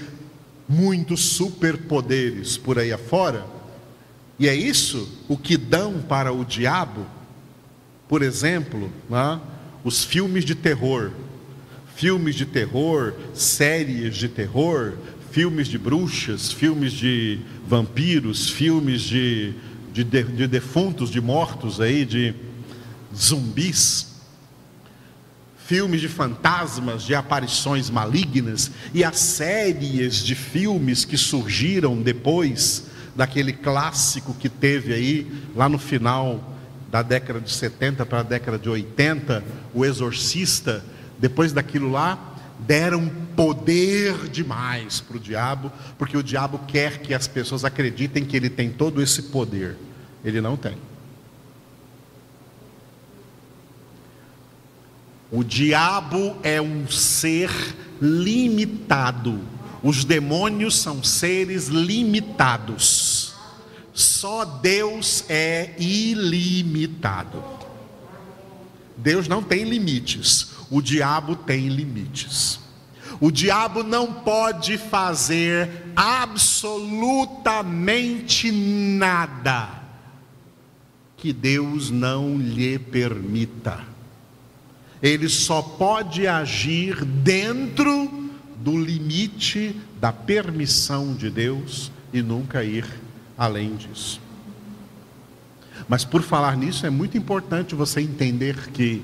muitos 0.70 1.22
superpoderes 1.22 2.56
por 2.56 2.78
aí 2.78 2.94
afora. 2.94 3.44
E 4.38 4.48
é 4.48 4.54
isso 4.54 5.10
o 5.28 5.36
que 5.36 5.58
dão 5.58 6.04
para 6.04 6.32
o 6.32 6.46
diabo, 6.46 7.04
por 8.08 8.22
exemplo, 8.22 8.92
né, 9.10 9.42
os 9.84 10.04
filmes 10.04 10.44
de 10.44 10.56
terror. 10.56 11.12
Filmes 11.96 12.36
de 12.36 12.46
terror, 12.46 13.16
séries 13.34 14.16
de 14.16 14.28
terror, 14.28 14.94
filmes 15.32 15.68
de 15.68 15.78
bruxas, 15.78 16.52
filmes 16.52 16.94
de 16.94 17.40
vampiros, 17.68 18.50
filmes 18.50 19.02
de, 19.02 19.54
de, 19.94 20.04
de 20.04 20.48
defuntos, 20.48 21.10
de 21.10 21.20
mortos 21.20 21.82
aí, 21.82 22.06
de 22.06 22.34
zumbis, 23.16 24.16
filmes 25.66 26.00
de 26.00 26.08
fantasmas, 26.08 27.04
de 27.04 27.14
aparições 27.14 27.90
malignas 27.90 28.72
e 28.94 29.04
as 29.04 29.18
séries 29.18 30.24
de 30.24 30.34
filmes 30.34 31.04
que 31.04 31.18
surgiram 31.18 32.02
depois 32.02 32.86
daquele 33.16 33.52
clássico 33.52 34.34
que 34.34 34.48
teve 34.48 34.94
aí 34.94 35.28
lá 35.56 35.68
no 35.68 35.78
final 35.78 36.57
da 36.98 37.02
década 37.04 37.40
de 37.40 37.52
70 37.52 38.06
para 38.08 38.22
a 38.22 38.24
década 38.24 38.58
de 38.58 38.68
80, 38.68 39.44
O 39.74 39.86
Exorcista, 39.86 40.84
depois 41.20 41.54
daquilo 41.54 41.92
lá, 41.92 42.36
deram 42.60 43.08
poder 43.36 44.28
demais 44.30 45.00
para 45.00 45.18
o 45.18 45.20
diabo, 45.20 45.72
porque 45.98 46.18
o 46.18 46.24
diabo 46.24 46.60
quer 46.68 47.00
que 47.00 47.14
as 47.14 47.28
pessoas 47.28 47.64
acreditem 47.64 48.26
que 48.26 48.36
ele 48.36 48.50
tem 48.50 48.72
todo 48.72 49.00
esse 49.00 49.24
poder. 49.24 49.78
Ele 50.26 50.42
não 50.42 50.58
tem. 50.58 50.76
O 55.32 55.44
diabo 55.44 56.36
é 56.42 56.60
um 56.60 56.88
ser 56.88 57.52
limitado. 58.02 59.40
Os 59.84 60.04
demônios 60.04 60.76
são 60.80 61.04
seres 61.04 61.68
limitados. 61.68 63.17
Só 63.98 64.46
Deus 64.46 65.26
é 65.28 65.74
ilimitado. 65.80 67.44
Deus 68.96 69.28
não 69.28 69.42
tem 69.42 69.64
limites. 69.64 70.52
O 70.70 70.84
diabo 70.84 71.36
tem 71.36 71.68
limites. 71.68 72.60
O 73.20 73.32
diabo 73.32 73.82
não 73.82 74.14
pode 74.14 74.78
fazer 74.78 75.68
absolutamente 75.96 78.52
nada 78.52 79.82
que 81.18 81.34
Deus 81.34 81.90
não 81.90 82.38
lhe 82.38 82.78
permita. 82.78 83.84
Ele 85.02 85.28
só 85.28 85.64
pode 85.64 86.28
agir 86.28 87.04
dentro 87.04 88.30
do 88.58 88.78
limite 88.78 89.76
da 90.00 90.14
permissão 90.14 91.16
de 91.16 91.32
Deus 91.32 91.92
e 92.14 92.22
nunca 92.22 92.64
ir 92.64 93.07
além 93.38 93.76
disso. 93.76 94.20
Mas 95.88 96.04
por 96.04 96.22
falar 96.22 96.58
nisso, 96.58 96.86
é 96.86 96.90
muito 96.90 97.18
importante 97.18 97.76
você 97.76 98.02
entender 98.02 98.70
que 98.72 99.04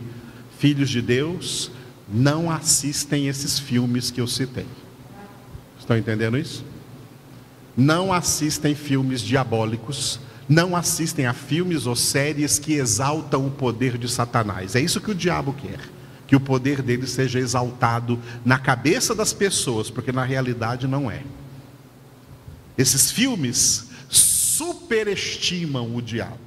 filhos 0.58 0.90
de 0.90 1.02
Deus 1.02 1.72
não 2.08 2.50
assistem 2.50 3.28
esses 3.28 3.60
filmes 3.60 4.10
que 4.12 4.20
eu 4.20 4.28
citei. 4.28 4.66
Estão 5.80 5.98
entendendo 5.98 6.38
isso? 6.38 6.64
Não 7.76 8.14
assistem 8.14 8.76
filmes 8.76 9.22
diabólicos, 9.22 10.20
não 10.48 10.76
assistem 10.76 11.26
a 11.26 11.34
filmes 11.34 11.86
ou 11.86 11.96
séries 11.96 12.60
que 12.60 12.74
exaltam 12.74 13.48
o 13.48 13.52
poder 13.52 13.98
de 13.98 14.10
Satanás. 14.10 14.76
É 14.76 14.80
isso 14.80 15.02
que 15.02 15.12
o 15.12 15.16
diabo 15.16 15.54
quer. 15.54 15.80
Que 16.28 16.36
o 16.36 16.40
poder 16.40 16.82
dele 16.82 17.08
seja 17.08 17.40
exaltado 17.40 18.20
na 18.46 18.58
cabeça 18.58 19.14
das 19.14 19.34
pessoas, 19.34 19.90
porque 19.90 20.12
na 20.12 20.24
realidade 20.24 20.88
não 20.88 21.10
é. 21.10 21.24
Esses 22.78 23.12
filmes 23.12 23.90
superestimam 24.58 25.96
o 25.96 26.02
diabo. 26.02 26.40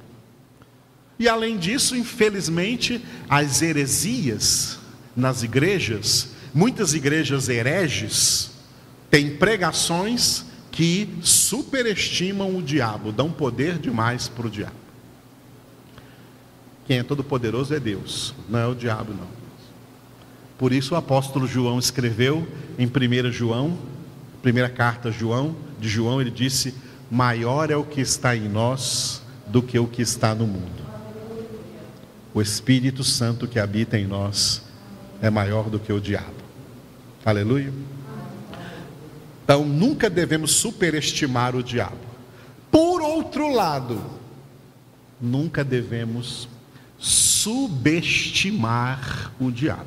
E 1.19 1.27
além 1.27 1.57
disso, 1.57 1.95
infelizmente, 1.95 3.03
as 3.27 3.61
heresias 3.61 4.79
nas 5.15 5.41
igrejas, 5.41 6.29
muitas 6.53 6.93
igrejas 6.93 7.49
hereges, 7.49 8.51
têm 9.09 9.35
pregações 9.35 10.45
que 10.71 11.09
superestimam 11.23 12.55
o 12.55 12.61
diabo, 12.61 13.11
dão 13.11 13.31
poder 13.31 13.79
demais 13.79 14.27
para 14.27 14.45
o 14.45 14.49
diabo. 14.49 14.75
Quem 16.85 16.99
é 16.99 17.03
todo 17.03 17.23
poderoso 17.23 17.73
é 17.73 17.79
Deus, 17.79 18.33
não 18.47 18.59
é 18.59 18.67
o 18.67 18.75
diabo 18.75 19.11
não. 19.11 19.27
Por 20.57 20.71
isso 20.71 20.93
o 20.93 20.97
apóstolo 20.97 21.47
João 21.47 21.79
escreveu 21.79 22.47
em 22.77 22.85
1 22.85 23.31
João, 23.31 23.77
primeira 24.41 24.69
carta 24.69 25.11
João, 25.11 25.55
de 25.79 25.89
João, 25.89 26.21
ele 26.21 26.31
disse: 26.31 26.73
"Maior 27.09 27.71
é 27.71 27.75
o 27.75 27.83
que 27.83 28.01
está 28.01 28.35
em 28.35 28.47
nós 28.47 29.21
do 29.47 29.61
que 29.61 29.79
o 29.79 29.87
que 29.87 30.01
está 30.01 30.35
no 30.35 30.47
mundo". 30.47 30.85
O 32.33 32.41
Espírito 32.41 33.03
Santo 33.03 33.47
que 33.47 33.59
habita 33.59 33.97
em 33.97 34.05
nós 34.05 34.61
é 35.21 35.29
maior 35.29 35.69
do 35.69 35.79
que 35.79 35.91
o 35.91 35.99
diabo. 35.99 36.35
Aleluia. 37.25 37.73
Então 39.43 39.65
nunca 39.65 40.09
devemos 40.09 40.51
superestimar 40.51 41.55
o 41.55 41.63
diabo. 41.63 41.97
Por 42.69 43.01
outro 43.01 43.53
lado, 43.53 44.01
nunca 45.19 45.63
devemos 45.63 46.47
subestimar 46.99 49.31
o 49.39 49.51
diabo. 49.51 49.85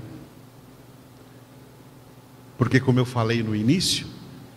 Porque, 2.57 2.81
como 2.81 2.99
eu 2.99 3.05
falei 3.05 3.43
no 3.43 3.55
início, 3.55 4.07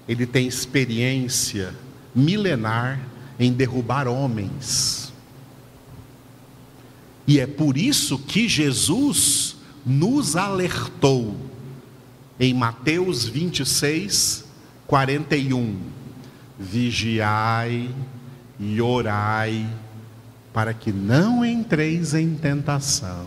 ele 0.07 0.25
tem 0.25 0.47
experiência 0.47 1.73
milenar 2.15 2.99
em 3.39 3.51
derrubar 3.51 4.07
homens. 4.07 5.11
E 7.25 7.39
é 7.39 7.47
por 7.47 7.77
isso 7.77 8.17
que 8.19 8.47
Jesus 8.47 9.55
nos 9.85 10.35
alertou 10.35 11.35
em 12.39 12.53
Mateus 12.53 13.25
26, 13.25 14.45
41. 14.87 15.79
Vigiai 16.59 17.89
e 18.59 18.81
orai 18.81 19.67
para 20.53 20.73
que 20.73 20.91
não 20.91 21.43
entreis 21.43 22.13
em 22.13 22.35
tentação. 22.35 23.25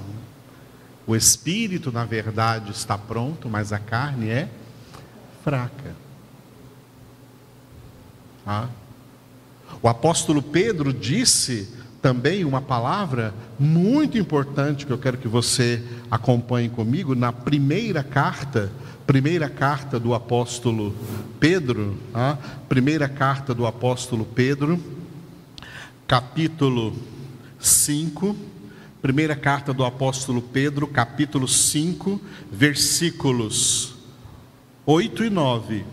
O 1.06 1.14
espírito, 1.14 1.90
na 1.90 2.04
verdade, 2.04 2.70
está 2.70 2.96
pronto, 2.96 3.48
mas 3.48 3.72
a 3.72 3.78
carne 3.78 4.28
é 4.28 4.48
fraca. 5.42 6.05
Ah. 8.46 8.68
O 9.82 9.88
apóstolo 9.88 10.40
Pedro 10.40 10.92
disse 10.92 11.68
também 12.00 12.44
uma 12.44 12.62
palavra 12.62 13.34
muito 13.58 14.16
importante 14.16 14.86
que 14.86 14.92
eu 14.92 14.98
quero 14.98 15.18
que 15.18 15.28
você 15.28 15.82
acompanhe 16.10 16.68
comigo 16.68 17.14
na 17.14 17.32
primeira 17.32 18.04
carta 18.04 18.70
Primeira 19.06 19.48
carta 19.48 20.00
do 20.00 20.14
apóstolo 20.14 20.92
Pedro, 21.38 21.96
a 22.12 22.36
primeira 22.68 23.08
carta 23.08 23.54
do 23.54 23.64
apóstolo 23.64 24.24
Pedro, 24.24 24.82
capítulo 26.08 26.92
5. 27.60 28.34
Primeira 29.00 29.36
carta 29.36 29.72
do 29.72 29.84
apóstolo 29.84 30.42
Pedro, 30.42 30.88
capítulo 30.88 31.46
5, 31.46 32.20
versículos 32.50 33.94
8 34.84 35.22
e 35.22 35.30
9. 35.30 35.84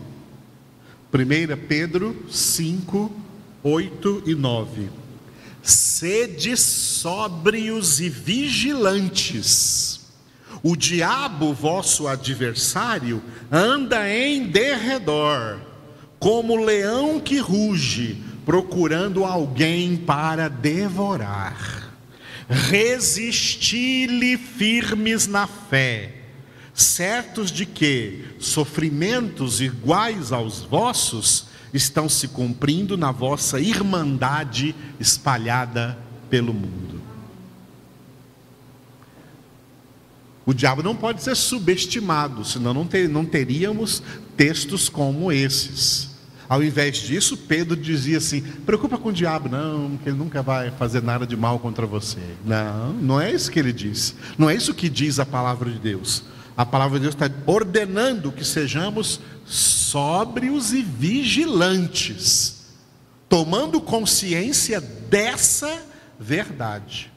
1 1.14 1.56
Pedro 1.68 2.26
5, 2.28 3.12
8 3.62 4.22
e 4.26 4.34
9. 4.34 4.90
Sede 5.62 6.56
sóbrios 6.56 8.00
e 8.00 8.08
vigilantes 8.08 9.94
o 10.64 10.74
diabo, 10.74 11.52
vosso 11.52 12.08
adversário, 12.08 13.22
anda 13.52 14.08
em 14.08 14.46
derredor, 14.46 15.60
como 16.18 16.56
leão 16.56 17.20
que 17.20 17.38
ruge, 17.38 18.16
procurando 18.46 19.26
alguém 19.26 19.94
para 19.94 20.48
devorar. 20.48 21.92
Resisti-lhe 22.48 24.38
firmes 24.38 25.26
na 25.26 25.46
fé, 25.46 26.12
certos 26.74 27.52
de 27.52 27.64
que 27.64 28.24
sofrimentos 28.38 29.60
iguais 29.60 30.32
aos 30.32 30.60
vossos 30.62 31.46
estão 31.72 32.08
se 32.08 32.28
cumprindo 32.28 32.96
na 32.96 33.12
vossa 33.12 33.60
irmandade 33.60 34.74
espalhada 34.98 35.96
pelo 36.28 36.52
mundo. 36.52 37.00
O 40.46 40.52
diabo 40.52 40.82
não 40.82 40.94
pode 40.94 41.22
ser 41.22 41.34
subestimado, 41.34 42.44
senão 42.44 42.74
não, 42.74 42.86
ter, 42.86 43.08
não 43.08 43.24
teríamos 43.24 44.02
textos 44.36 44.88
como 44.88 45.32
esses. 45.32 46.10
Ao 46.46 46.62
invés 46.62 46.98
disso, 46.98 47.36
Pedro 47.36 47.74
dizia 47.74 48.18
assim: 48.18 48.42
preocupa 48.42 48.98
com 48.98 49.08
o 49.08 49.12
diabo, 49.12 49.48
não, 49.48 49.96
que 49.96 50.10
ele 50.10 50.18
nunca 50.18 50.42
vai 50.42 50.70
fazer 50.72 51.02
nada 51.02 51.26
de 51.26 51.36
mal 51.36 51.58
contra 51.58 51.86
você. 51.86 52.20
Não, 52.44 52.92
não 52.92 53.20
é 53.20 53.32
isso 53.32 53.50
que 53.50 53.58
ele 53.58 53.72
diz. 53.72 54.14
Não 54.36 54.50
é 54.50 54.54
isso 54.54 54.74
que 54.74 54.90
diz 54.90 55.18
a 55.18 55.24
palavra 55.24 55.70
de 55.70 55.78
Deus. 55.78 56.22
A 56.56 56.64
palavra 56.64 56.98
de 56.98 57.02
Deus 57.02 57.14
está 57.14 57.30
ordenando 57.46 58.30
que 58.30 58.44
sejamos 58.44 59.20
sóbrios 59.44 60.72
e 60.72 60.82
vigilantes, 60.82 62.66
tomando 63.28 63.80
consciência 63.80 64.80
dessa 64.80 65.82
verdade. 66.18 67.12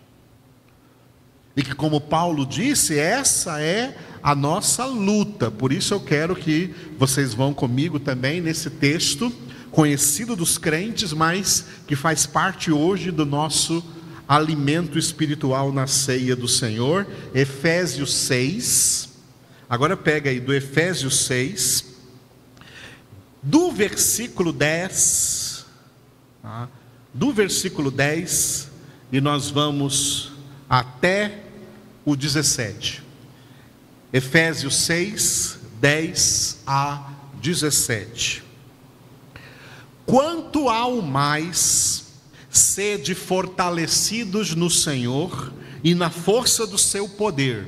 E 1.55 1.63
que, 1.63 1.73
como 1.73 2.01
Paulo 2.01 2.45
disse, 2.45 2.97
essa 2.97 3.61
é 3.61 3.95
a 4.21 4.35
nossa 4.35 4.85
luta. 4.85 5.49
Por 5.49 5.71
isso 5.71 5.93
eu 5.93 5.99
quero 5.99 6.35
que 6.35 6.73
vocês 6.97 7.33
vão 7.33 7.53
comigo 7.53 7.99
também 7.99 8.41
nesse 8.41 8.69
texto, 8.69 9.31
conhecido 9.71 10.35
dos 10.35 10.57
crentes, 10.57 11.13
mas 11.13 11.65
que 11.87 11.95
faz 11.95 12.25
parte 12.25 12.71
hoje 12.71 13.11
do 13.11 13.25
nosso 13.25 13.83
alimento 14.27 14.99
espiritual 14.99 15.71
na 15.71 15.87
ceia 15.87 16.35
do 16.35 16.47
Senhor, 16.47 17.07
Efésios 17.33 18.13
6. 18.13 19.16
Agora 19.69 19.97
pega 19.97 20.29
aí 20.29 20.39
do 20.39 20.53
Efésios 20.53 21.25
6, 21.25 21.85
do 23.43 23.69
versículo 23.71 24.53
10, 24.53 25.65
tá? 26.41 26.69
do 27.13 27.33
versículo 27.33 27.91
10, 27.91 28.69
e 29.11 29.19
nós 29.19 29.49
vamos 29.49 30.31
até 30.69 31.43
o 32.05 32.15
17. 32.15 33.03
Efésios 34.13 34.75
6, 34.77 35.59
10 35.81 36.59
a 36.65 37.11
17. 37.41 38.43
Quanto 40.05 40.69
ao 40.69 41.01
mais, 41.01 42.05
sede 42.49 43.13
fortalecidos 43.13 44.55
no 44.55 44.69
Senhor 44.69 45.51
e 45.83 45.93
na 45.93 46.09
força 46.09 46.65
do 46.65 46.77
seu 46.77 47.09
poder, 47.09 47.67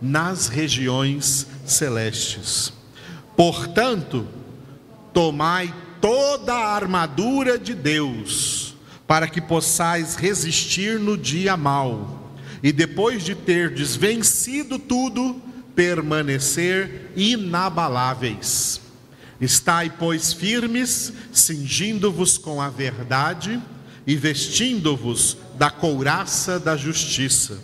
nas 0.00 0.48
regiões 0.48 1.46
celestes. 1.64 2.72
Portanto, 3.36 4.26
tomai 5.12 5.74
toda 6.00 6.54
a 6.54 6.74
armadura 6.74 7.58
de 7.58 7.74
Deus, 7.74 8.74
para 9.06 9.28
que 9.28 9.40
possais 9.40 10.16
resistir 10.16 10.98
no 10.98 11.16
dia 11.16 11.56
mau 11.56 12.32
e 12.62 12.72
depois 12.72 13.22
de 13.22 13.34
ter 13.34 13.72
desvencido 13.72 14.78
tudo, 14.78 15.40
permanecer 15.74 17.12
inabaláveis. 17.14 18.80
Estai, 19.40 19.92
pois, 19.98 20.32
firmes, 20.32 21.12
cingindo-vos 21.32 22.38
com 22.38 22.60
a 22.60 22.70
verdade 22.70 23.62
e 24.06 24.16
vestindo-vos 24.16 25.36
da 25.58 25.70
couraça 25.70 26.58
da 26.58 26.76
justiça. 26.76 27.58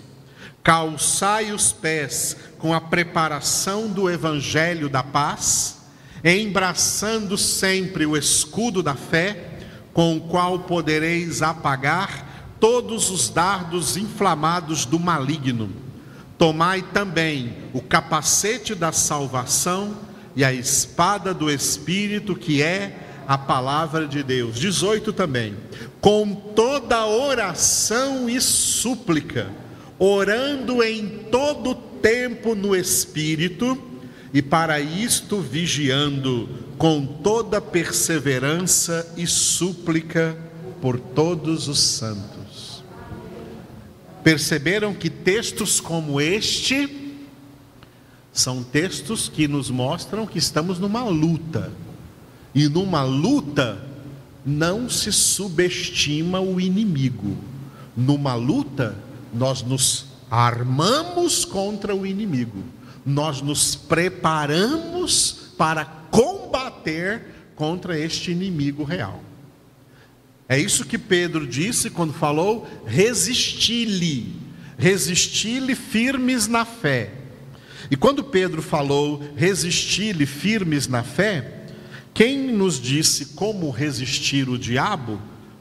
Calçai 0.62 1.52
os 1.52 1.72
pés 1.72 2.36
com 2.58 2.72
a 2.72 2.80
preparação 2.80 3.88
do 3.88 4.08
evangelho 4.08 4.88
da 4.88 5.02
paz, 5.02 5.78
embraçando 6.24 7.36
sempre 7.36 8.06
o 8.06 8.16
escudo 8.16 8.82
da 8.82 8.94
fé, 8.94 9.58
com 9.92 10.16
o 10.16 10.20
qual 10.20 10.60
podereis 10.60 11.42
apagar 11.42 12.56
todos 12.60 13.10
os 13.10 13.28
dardos 13.28 13.96
inflamados 13.96 14.86
do 14.86 15.00
maligno. 15.00 15.68
Tomai 16.38 16.80
também 16.80 17.56
o 17.72 17.80
capacete 17.80 18.74
da 18.74 18.92
salvação 18.92 19.96
e 20.34 20.44
a 20.44 20.52
espada 20.52 21.34
do 21.34 21.50
Espírito, 21.50 22.34
que 22.36 22.62
é 22.62 22.96
a 23.26 23.36
palavra 23.36 24.06
de 24.06 24.22
Deus. 24.22 24.58
18 24.58 25.12
também. 25.12 25.56
Com 26.00 26.34
toda 26.34 27.06
oração 27.06 28.28
e 28.28 28.40
súplica, 28.40 29.50
orando 30.04 30.82
em 30.82 31.06
todo 31.30 31.76
tempo 31.76 32.56
no 32.56 32.74
Espírito, 32.74 33.80
e 34.34 34.42
para 34.42 34.80
isto 34.80 35.40
vigiando 35.40 36.48
com 36.76 37.06
toda 37.06 37.60
perseverança 37.60 39.14
e 39.16 39.28
súplica 39.28 40.36
por 40.80 40.98
todos 40.98 41.68
os 41.68 41.78
santos. 41.78 42.82
Perceberam 44.24 44.92
que 44.92 45.08
textos 45.08 45.78
como 45.80 46.20
este 46.20 47.14
são 48.32 48.64
textos 48.64 49.28
que 49.28 49.46
nos 49.46 49.70
mostram 49.70 50.26
que 50.26 50.38
estamos 50.38 50.80
numa 50.80 51.04
luta. 51.04 51.70
E 52.52 52.68
numa 52.68 53.04
luta 53.04 53.80
não 54.44 54.88
se 54.88 55.12
subestima 55.12 56.40
o 56.40 56.60
inimigo. 56.60 57.36
Numa 57.96 58.34
luta 58.34 58.96
nós 59.32 59.62
nos 59.62 60.06
armamos 60.30 61.44
contra 61.44 61.94
o 61.94 62.06
inimigo. 62.06 62.62
Nós 63.04 63.42
nos 63.42 63.74
preparamos 63.74 65.52
para 65.56 65.84
combater 65.84 67.22
contra 67.54 67.98
este 67.98 68.30
inimigo 68.30 68.84
real. 68.84 69.22
É 70.48 70.58
isso 70.58 70.84
que 70.84 70.98
Pedro 70.98 71.46
disse 71.46 71.90
quando 71.90 72.12
falou: 72.12 72.68
resisti-lhe, 72.84 74.36
resisti-lhe 74.76 75.74
firmes 75.74 76.46
na 76.46 76.64
fé. 76.64 77.10
E 77.90 77.96
quando 77.96 78.24
Pedro 78.24 78.62
falou 78.62 79.22
resisti-lhe 79.36 80.26
firmes 80.26 80.86
na 80.86 81.02
fé, 81.02 81.64
quem 82.14 82.52
nos 82.52 82.80
disse 82.80 83.26
como 83.26 83.70
resistir 83.70 84.48
o 84.48 84.58
diabo 84.58 85.20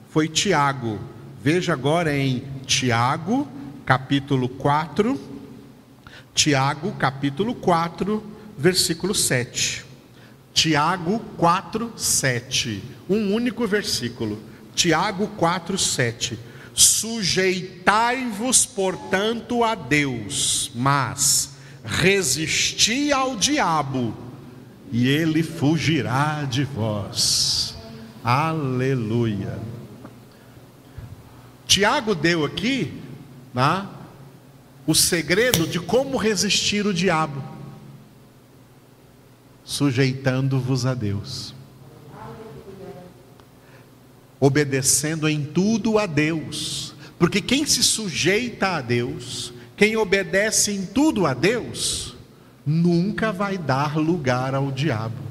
foi 0.10 0.28
Tiago. 0.28 1.00
Veja 1.42 1.74
agora 1.74 2.16
em 2.16 2.44
Tiago, 2.66 3.48
capítulo 3.92 4.48
4, 4.48 5.20
Tiago, 6.34 6.94
capítulo 6.94 7.54
4, 7.54 8.24
versículo 8.58 9.14
7. 9.14 9.84
Tiago 10.54 11.20
4, 11.36 11.92
7. 11.98 12.82
Um 13.10 13.34
único 13.34 13.68
versículo. 13.68 14.42
Tiago 14.74 15.28
4:7. 15.38 16.40
Sujeitai-vos, 16.74 18.66
portanto, 18.66 19.62
a 19.62 19.76
Deus, 19.76 20.72
mas 20.74 21.56
resisti 21.84 23.12
ao 23.12 23.36
diabo, 23.36 24.16
e 24.90 25.10
ele 25.10 25.44
fugirá 25.44 26.48
de 26.50 26.64
vós. 26.64 27.76
Aleluia. 28.24 29.60
Tiago 31.68 32.16
deu 32.16 32.46
aqui 32.46 33.01
né, 33.54 33.88
o 34.86 34.96
segredo 34.96 35.68
de 35.68 35.80
como 35.80 36.18
resistir 36.18 36.86
o 36.86 36.94
diabo, 36.94 37.44
sujeitando-vos 39.64 40.86
a 40.86 40.94
Deus 40.94 41.54
obedecendo 44.42 45.30
em 45.30 45.44
tudo 45.44 46.00
a 46.00 46.08
Deus. 46.08 46.96
Porque 47.20 47.40
quem 47.40 47.64
se 47.64 47.84
sujeita 47.84 48.70
a 48.70 48.82
Deus, 48.82 49.54
quem 49.78 49.96
obedece 49.96 50.72
em 50.72 50.84
tudo 50.84 51.28
a 51.28 51.36
Deus, 51.36 52.16
nunca 52.66 53.32
vai 53.32 53.60
dar 53.60 53.96
lugar 53.98 54.56
ao 54.56 54.72
diabo. 54.72 55.30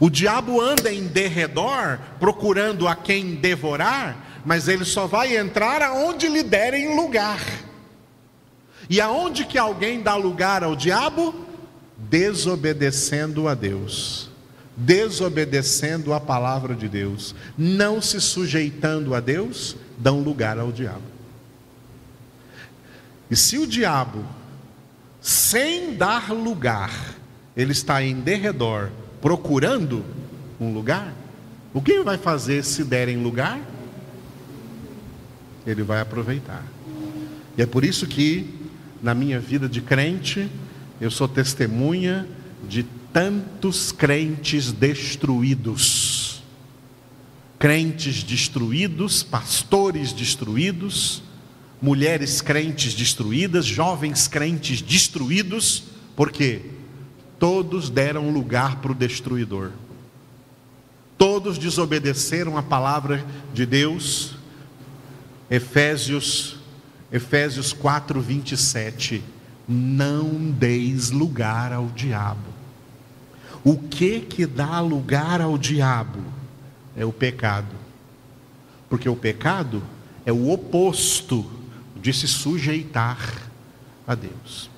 O 0.00 0.10
diabo 0.10 0.60
anda 0.60 0.92
em 0.92 1.06
derredor 1.06 2.00
procurando 2.18 2.88
a 2.88 2.96
quem 2.96 3.36
devorar, 3.36 4.27
mas 4.48 4.66
ele 4.66 4.86
só 4.86 5.06
vai 5.06 5.36
entrar 5.36 5.82
aonde 5.82 6.26
lhe 6.26 6.42
derem 6.42 6.96
lugar. 6.96 7.38
E 8.88 8.98
aonde 8.98 9.44
que 9.44 9.58
alguém 9.58 10.00
dá 10.00 10.16
lugar 10.16 10.64
ao 10.64 10.74
diabo? 10.74 11.34
Desobedecendo 11.98 13.46
a 13.46 13.52
Deus, 13.52 14.30
desobedecendo 14.74 16.14
a 16.14 16.18
palavra 16.18 16.74
de 16.74 16.88
Deus, 16.88 17.34
não 17.58 18.00
se 18.00 18.22
sujeitando 18.22 19.14
a 19.14 19.20
Deus, 19.20 19.76
dão 19.98 20.22
lugar 20.22 20.58
ao 20.58 20.72
diabo. 20.72 21.02
E 23.30 23.36
se 23.36 23.58
o 23.58 23.66
diabo, 23.66 24.24
sem 25.20 25.92
dar 25.92 26.32
lugar, 26.32 26.90
ele 27.54 27.72
está 27.72 28.02
em 28.02 28.14
derredor, 28.18 28.88
procurando 29.20 30.02
um 30.58 30.72
lugar, 30.72 31.12
o 31.74 31.82
que 31.82 31.92
ele 31.92 32.02
vai 32.02 32.16
fazer 32.16 32.64
se 32.64 32.82
derem 32.82 33.22
lugar? 33.22 33.60
Ele 35.68 35.82
vai 35.82 36.00
aproveitar. 36.00 36.64
E 37.56 37.62
é 37.62 37.66
por 37.66 37.84
isso 37.84 38.06
que, 38.06 38.48
na 39.02 39.14
minha 39.14 39.38
vida 39.38 39.68
de 39.68 39.82
crente, 39.82 40.48
eu 40.98 41.10
sou 41.10 41.28
testemunha 41.28 42.26
de 42.66 42.84
tantos 43.12 43.92
crentes 43.92 44.72
destruídos. 44.72 46.42
Crentes 47.58 48.22
destruídos, 48.22 49.22
pastores 49.22 50.12
destruídos, 50.12 51.22
mulheres 51.82 52.40
crentes 52.40 52.94
destruídas, 52.94 53.66
jovens 53.66 54.26
crentes 54.26 54.80
destruídos, 54.80 55.84
porque 56.16 56.62
todos 57.38 57.90
deram 57.90 58.30
lugar 58.30 58.80
para 58.80 58.92
o 58.92 58.94
destruidor. 58.94 59.72
Todos 61.18 61.58
desobedeceram 61.58 62.56
a 62.56 62.62
palavra 62.62 63.24
de 63.52 63.66
Deus. 63.66 64.37
Efésios 65.50 66.58
Efésios 67.10 67.72
4, 67.72 68.20
27. 68.20 69.22
Não 69.66 70.50
deis 70.50 71.10
lugar 71.10 71.72
ao 71.72 71.86
diabo. 71.86 72.52
O 73.64 73.76
que 73.76 74.20
que 74.20 74.46
dá 74.46 74.80
lugar 74.80 75.40
ao 75.40 75.58
diabo? 75.58 76.22
É 76.96 77.04
o 77.04 77.12
pecado. 77.12 77.74
Porque 78.88 79.08
o 79.08 79.16
pecado 79.16 79.82
é 80.24 80.32
o 80.32 80.50
oposto 80.50 81.50
de 81.96 82.12
se 82.12 82.28
sujeitar 82.28 83.50
a 84.06 84.14
Deus. 84.14 84.70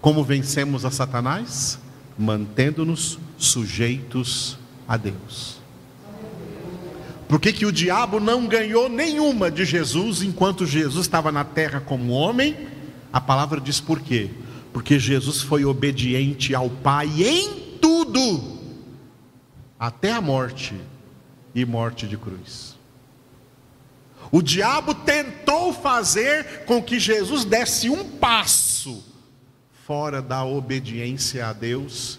Como 0.00 0.22
vencemos 0.22 0.84
a 0.84 0.90
Satanás? 0.90 1.78
Mantendo-nos 2.18 3.18
sujeitos 3.38 4.58
a 4.86 4.96
Deus. 4.96 5.63
Por 7.28 7.40
que, 7.40 7.52
que 7.52 7.66
o 7.66 7.72
diabo 7.72 8.20
não 8.20 8.46
ganhou 8.46 8.88
nenhuma 8.88 9.50
de 9.50 9.64
Jesus 9.64 10.22
enquanto 10.22 10.66
Jesus 10.66 11.06
estava 11.06 11.32
na 11.32 11.44
terra 11.44 11.80
como 11.80 12.12
homem? 12.12 12.68
A 13.12 13.20
palavra 13.20 13.60
diz 13.60 13.80
por 13.80 14.00
quê? 14.00 14.30
Porque 14.72 14.98
Jesus 14.98 15.40
foi 15.40 15.64
obediente 15.64 16.54
ao 16.54 16.68
Pai 16.68 17.08
em 17.22 17.78
tudo, 17.80 18.58
até 19.78 20.12
a 20.12 20.20
morte 20.20 20.74
e 21.54 21.64
morte 21.64 22.06
de 22.06 22.16
cruz. 22.16 22.76
O 24.30 24.42
diabo 24.42 24.94
tentou 24.94 25.72
fazer 25.72 26.64
com 26.64 26.82
que 26.82 26.98
Jesus 26.98 27.44
desse 27.44 27.88
um 27.88 28.04
passo 28.04 29.04
fora 29.86 30.22
da 30.22 30.44
obediência 30.44 31.46
a 31.46 31.52
Deus, 31.52 32.18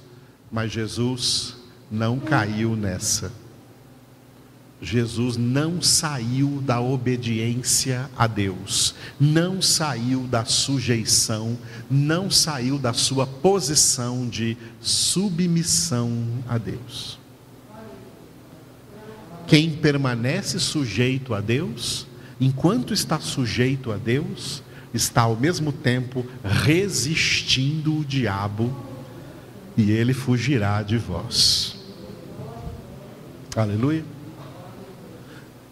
mas 0.51 0.71
Jesus 0.71 1.57
não 1.91 2.19
caiu 2.19 2.75
nessa. 2.75 3.31
Jesus 4.81 5.37
não 5.37 5.81
saiu 5.81 6.61
da 6.61 6.81
obediência 6.81 8.09
a 8.15 8.27
Deus, 8.27 8.93
não 9.19 9.61
saiu 9.61 10.21
da 10.27 10.43
sujeição, 10.43 11.57
não 11.89 12.29
saiu 12.29 12.77
da 12.77 12.91
sua 12.91 13.25
posição 13.25 14.27
de 14.27 14.57
submissão 14.81 16.11
a 16.47 16.57
Deus. 16.57 17.17
Quem 19.47 19.71
permanece 19.71 20.59
sujeito 20.59 21.33
a 21.33 21.39
Deus, 21.39 22.05
enquanto 22.39 22.93
está 22.93 23.19
sujeito 23.19 23.91
a 23.91 23.97
Deus, 23.97 24.61
está 24.93 25.21
ao 25.21 25.35
mesmo 25.35 25.71
tempo 25.71 26.25
resistindo 26.43 27.99
o 27.99 28.05
diabo 28.05 28.75
e 29.77 29.91
ele 29.91 30.13
fugirá 30.13 30.81
de 30.81 30.97
vós. 30.97 31.75
Aleluia. 33.55 34.14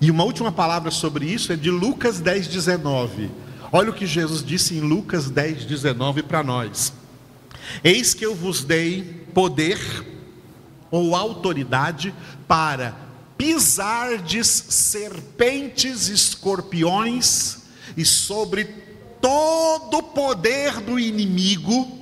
E 0.03 0.11
uma 0.11 0.25
última 0.25 0.51
palavra 0.51 0.91
sobre 0.91 1.25
isso 1.25 1.53
é 1.53 1.55
de 1.55 1.71
Lucas 1.71 2.19
10, 2.19 2.49
19. 2.49 3.31
Olha 3.71 3.89
o 3.89 3.93
que 3.93 4.05
Jesus 4.05 4.43
disse 4.43 4.75
em 4.75 4.81
Lucas 4.81 5.29
10, 5.29 5.63
19 5.63 6.23
para 6.23 6.43
nós: 6.43 6.91
Eis 7.81 8.13
que 8.13 8.25
eu 8.25 8.35
vos 8.35 8.65
dei 8.65 9.01
poder 9.33 9.79
ou 10.91 11.15
autoridade 11.15 12.13
para 12.45 12.97
pisardes 13.37 14.47
serpentes, 14.47 16.09
escorpiões 16.09 17.59
e 17.95 18.03
sobre 18.03 18.65
todo 19.21 19.99
o 19.99 20.03
poder 20.03 20.81
do 20.81 20.99
inimigo, 20.99 21.97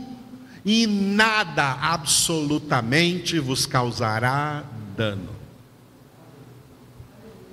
e 0.66 0.88
nada 0.88 1.74
absolutamente 1.80 3.38
vos 3.38 3.68
causará 3.68 4.64
dano. 4.98 5.41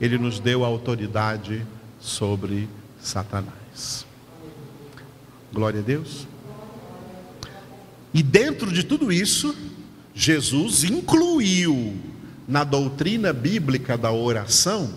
Ele 0.00 0.18
nos 0.18 0.38
deu 0.38 0.64
autoridade 0.64 1.64
sobre 2.00 2.68
Satanás. 3.00 4.06
Glória 5.52 5.80
a 5.80 5.82
Deus. 5.82 6.26
E 8.12 8.22
dentro 8.22 8.72
de 8.72 8.82
tudo 8.82 9.12
isso, 9.12 9.54
Jesus 10.14 10.84
incluiu 10.84 11.96
na 12.46 12.64
doutrina 12.64 13.32
bíblica 13.32 13.96
da 13.96 14.11
oração 14.11 14.92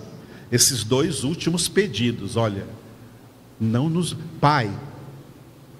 esses 0.52 0.84
dois 0.84 1.24
últimos 1.24 1.68
pedidos. 1.68 2.36
Olha, 2.36 2.66
não 3.60 3.90
nos. 3.90 4.16
Pai, 4.40 4.72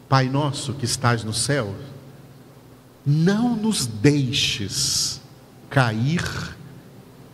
Pai 0.08 0.30
nosso 0.30 0.74
que 0.74 0.86
estás 0.86 1.24
no 1.24 1.34
céu, 1.34 1.74
não 3.06 3.56
nos 3.56 3.86
deixes 3.86 5.22
cair 5.70 6.22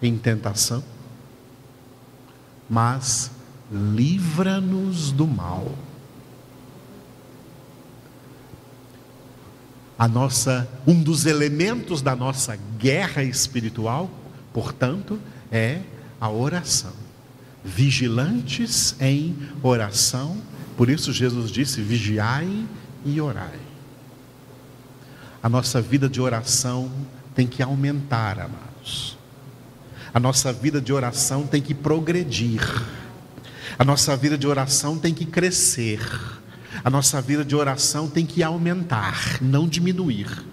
em 0.02 0.15
tentação, 0.17 0.84
mas 2.69 3.32
livra-nos 3.71 5.12
do 5.12 5.27
mal. 5.27 5.71
A 9.97 10.08
nossa, 10.08 10.67
um 10.86 11.01
dos 11.01 11.25
elementos 11.25 12.01
da 12.01 12.15
nossa 12.15 12.58
guerra 12.77 13.23
espiritual 13.23 14.10
portanto, 14.58 15.19
é 15.51 15.82
a 16.19 16.32
oração. 16.32 16.93
Vigilantes 17.63 18.95
em 18.99 19.36
oração, 19.62 20.41
por 20.75 20.89
isso 20.89 21.13
Jesus 21.13 21.51
disse: 21.51 21.80
vigiai 21.80 22.65
e 23.06 23.21
orai. 23.21 23.60
A 25.43 25.47
nossa 25.47 25.80
vida 25.80 26.10
de 26.10 26.19
oração 26.19 26.91
tem 27.36 27.45
que 27.45 27.62
aumentar, 27.62 28.39
amados. 28.39 29.16
A 30.17 30.19
nossa 30.19 30.51
vida 30.51 30.82
de 30.82 30.91
oração 30.91 31.45
tem 31.45 31.62
que 31.62 31.75
progredir. 31.75 32.60
A 33.77 33.86
nossa 33.86 34.17
vida 34.17 34.36
de 34.36 34.47
oração 34.47 34.97
tem 34.97 35.13
que 35.13 35.25
crescer. 35.25 35.99
A 36.84 36.89
nossa 36.89 37.21
vida 37.21 37.45
de 37.45 37.56
oração 37.56 38.08
tem 38.10 38.25
que 38.25 38.41
aumentar, 38.41 39.38
não 39.39 39.67
diminuir. 39.67 40.43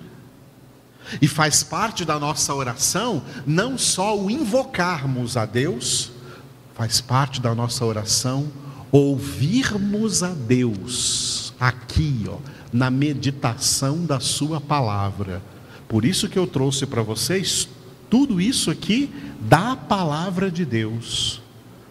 E 1.18 1.26
faz 1.26 1.62
parte 1.62 2.04
da 2.04 2.18
nossa 2.18 2.54
oração 2.54 3.22
não 3.46 3.78
só 3.78 4.14
o 4.20 4.30
invocarmos 4.30 5.34
a 5.34 5.46
Deus, 5.46 6.12
faz 6.74 7.00
parte 7.00 7.40
da 7.40 7.54
nossa 7.54 7.86
oração 7.86 8.52
ouvirmos 8.92 10.22
a 10.22 10.34
Deus 10.34 11.54
aqui, 11.58 12.26
ó, 12.28 12.36
na 12.70 12.90
meditação 12.90 14.04
da 14.04 14.20
Sua 14.20 14.60
palavra. 14.60 15.42
Por 15.88 16.04
isso 16.04 16.28
que 16.28 16.38
eu 16.38 16.46
trouxe 16.46 16.84
para 16.84 17.00
vocês 17.00 17.66
tudo 18.10 18.40
isso 18.40 18.70
aqui 18.70 19.10
da 19.40 19.76
palavra 19.76 20.50
de 20.50 20.64
Deus 20.64 21.42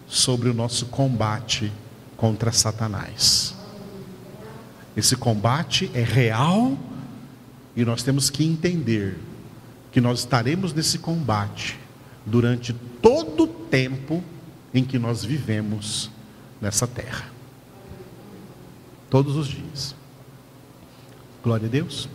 sobre 0.07 0.49
o 0.49 0.53
nosso 0.53 0.87
combate 0.87 1.71
contra 2.15 2.51
Satanás. 2.51 3.55
Esse 4.95 5.15
combate 5.15 5.89
é 5.93 6.03
real 6.03 6.77
e 7.75 7.83
nós 7.83 8.03
temos 8.03 8.29
que 8.29 8.43
entender 8.43 9.17
que 9.91 9.99
nós 9.99 10.19
estaremos 10.19 10.73
nesse 10.73 10.99
combate 10.99 11.79
durante 12.25 12.73
todo 13.01 13.43
o 13.43 13.47
tempo 13.47 14.23
em 14.73 14.83
que 14.83 14.97
nós 14.97 15.23
vivemos 15.23 16.09
nessa 16.61 16.87
terra. 16.87 17.25
Todos 19.09 19.35
os 19.35 19.47
dias. 19.47 19.95
Glória 21.43 21.67
a 21.67 21.69
Deus. 21.69 22.07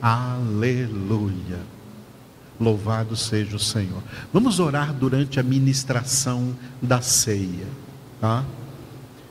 Aleluia. 0.00 1.71
Louvado 2.60 3.16
seja 3.16 3.56
o 3.56 3.58
Senhor. 3.58 4.02
Vamos 4.32 4.60
orar 4.60 4.92
durante 4.92 5.40
a 5.40 5.42
ministração 5.42 6.56
da 6.80 7.00
ceia, 7.00 7.66
tá? 8.20 8.44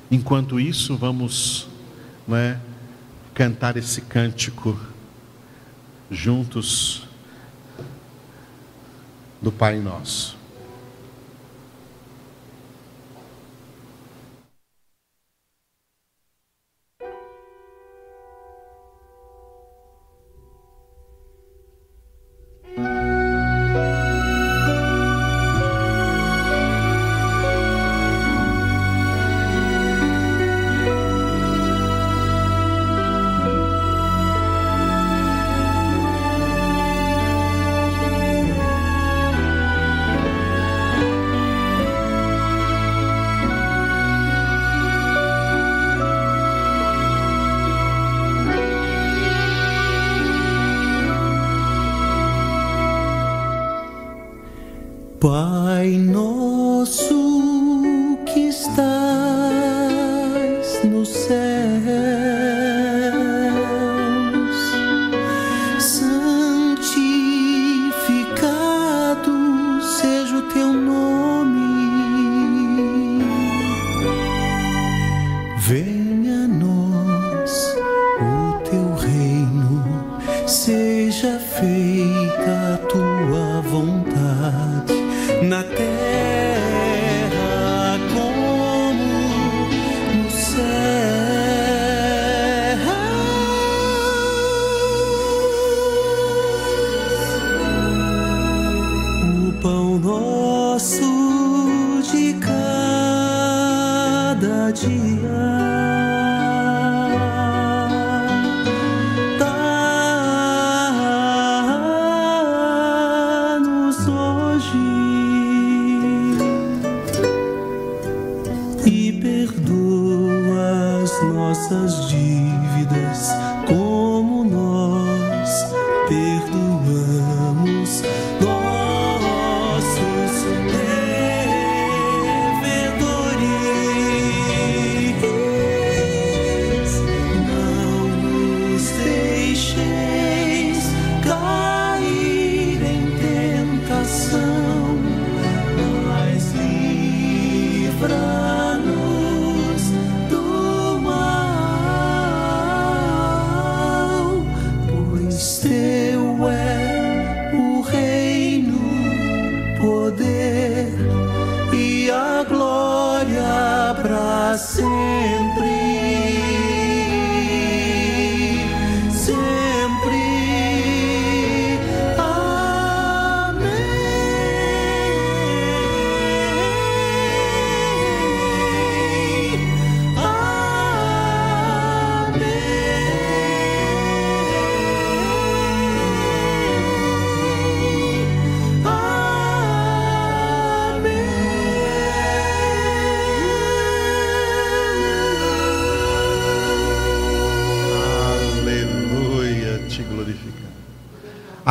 Enquanto 0.10 0.60
isso, 0.60 0.98
vamos 0.98 1.68
né, 2.28 2.60
cantar 3.34 3.78
esse 3.78 4.02
cântico 4.02 4.78
juntos 6.10 7.08
do 9.42 9.52
Pai 9.52 9.80
Nosso. 9.80 10.41
Pai 55.22 55.98
nosso 56.00 57.41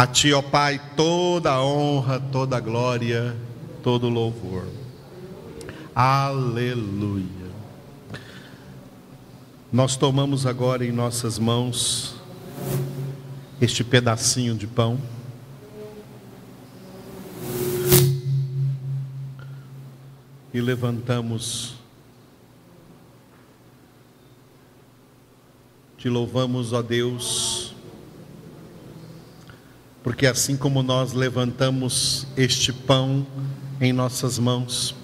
A 0.00 0.06
ti, 0.06 0.32
ó 0.32 0.40
Pai, 0.40 0.80
toda 0.96 1.52
a 1.52 1.62
honra, 1.62 2.18
toda 2.18 2.56
a 2.56 2.60
glória, 2.60 3.36
todo 3.82 4.06
o 4.06 4.08
louvor. 4.08 4.66
Aleluia. 5.94 7.26
Nós 9.70 9.96
tomamos 9.96 10.46
agora 10.46 10.86
em 10.86 10.90
nossas 10.90 11.38
mãos 11.38 12.14
este 13.60 13.84
pedacinho 13.84 14.54
de 14.54 14.66
pão. 14.66 14.98
E 20.54 20.62
levantamos 20.62 21.78
Te 26.00 26.08
louvamos, 26.08 26.72
ó 26.72 26.80
Deus, 26.80 27.49
porque 30.02 30.26
assim 30.26 30.56
como 30.56 30.82
nós 30.82 31.12
levantamos 31.12 32.26
este 32.36 32.72
pão 32.72 33.26
em 33.80 33.92
nossas 33.92 34.38
mãos, 34.38 34.94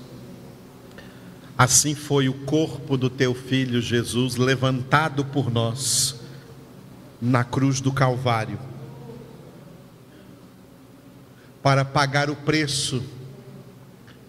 assim 1.56 1.94
foi 1.94 2.28
o 2.28 2.34
corpo 2.44 2.96
do 2.96 3.10
teu 3.10 3.34
filho 3.34 3.80
Jesus 3.80 4.36
levantado 4.36 5.24
por 5.24 5.50
nós 5.50 6.16
na 7.20 7.44
cruz 7.44 7.80
do 7.80 7.92
Calvário, 7.92 8.58
para 11.62 11.84
pagar 11.84 12.30
o 12.30 12.36
preço 12.36 13.02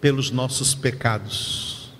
pelos 0.00 0.30
nossos 0.30 0.74
pecados, 0.74 1.92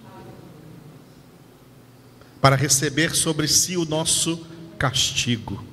para 2.40 2.56
receber 2.56 3.14
sobre 3.14 3.48
si 3.48 3.76
o 3.76 3.84
nosso 3.84 4.46
castigo. 4.78 5.67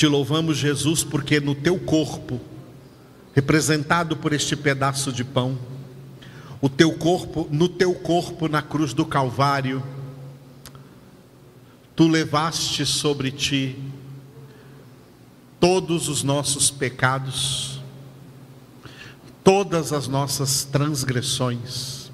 Te 0.00 0.06
louvamos, 0.06 0.56
Jesus, 0.56 1.04
porque 1.04 1.40
no 1.40 1.54
teu 1.54 1.78
corpo, 1.78 2.40
representado 3.34 4.16
por 4.16 4.32
este 4.32 4.56
pedaço 4.56 5.12
de 5.12 5.22
pão, 5.22 5.58
o 6.58 6.70
teu 6.70 6.90
corpo, 6.94 7.46
no 7.50 7.68
teu 7.68 7.94
corpo 7.94 8.48
na 8.48 8.62
cruz 8.62 8.94
do 8.94 9.04
Calvário, 9.04 9.84
tu 11.94 12.08
levaste 12.08 12.86
sobre 12.86 13.30
ti 13.30 13.76
todos 15.60 16.08
os 16.08 16.22
nossos 16.22 16.70
pecados, 16.70 17.78
todas 19.44 19.92
as 19.92 20.08
nossas 20.08 20.64
transgressões, 20.64 22.10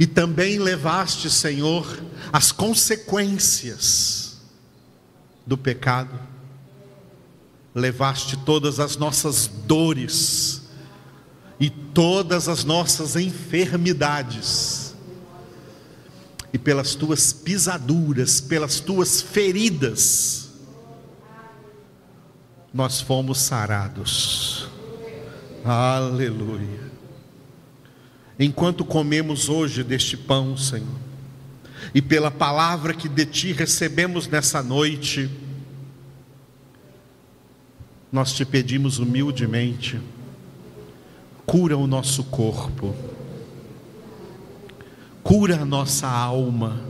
e 0.00 0.04
também 0.04 0.58
levaste, 0.58 1.30
Senhor, 1.30 2.02
as 2.32 2.50
consequências 2.50 4.19
do 5.50 5.58
pecado. 5.58 6.16
levaste 7.74 8.36
todas 8.36 8.78
as 8.78 8.96
nossas 8.96 9.48
dores 9.48 10.62
e 11.58 11.68
todas 11.68 12.48
as 12.48 12.62
nossas 12.62 13.16
enfermidades, 13.16 14.94
e 16.52 16.58
pelas 16.58 16.94
tuas 16.94 17.32
pisaduras, 17.32 18.40
pelas 18.40 18.78
tuas 18.78 19.20
feridas, 19.20 20.50
nós 22.72 23.00
fomos 23.00 23.38
sarados. 23.38 24.68
Aleluia. 25.64 26.90
Enquanto 28.38 28.84
comemos 28.84 29.48
hoje 29.48 29.82
deste 29.82 30.16
pão, 30.16 30.56
Senhor, 30.56 31.10
e 31.94 32.00
pela 32.00 32.30
palavra 32.30 32.94
que 32.94 33.08
de 33.08 33.26
ti 33.26 33.52
recebemos 33.52 34.26
nessa 34.26 34.62
noite, 34.62 35.30
nós 38.12 38.32
te 38.32 38.44
pedimos 38.44 38.98
humildemente, 38.98 40.00
cura 41.46 41.76
o 41.76 41.86
nosso 41.86 42.24
corpo, 42.24 42.94
cura 45.22 45.60
a 45.60 45.64
nossa 45.64 46.08
alma, 46.08 46.80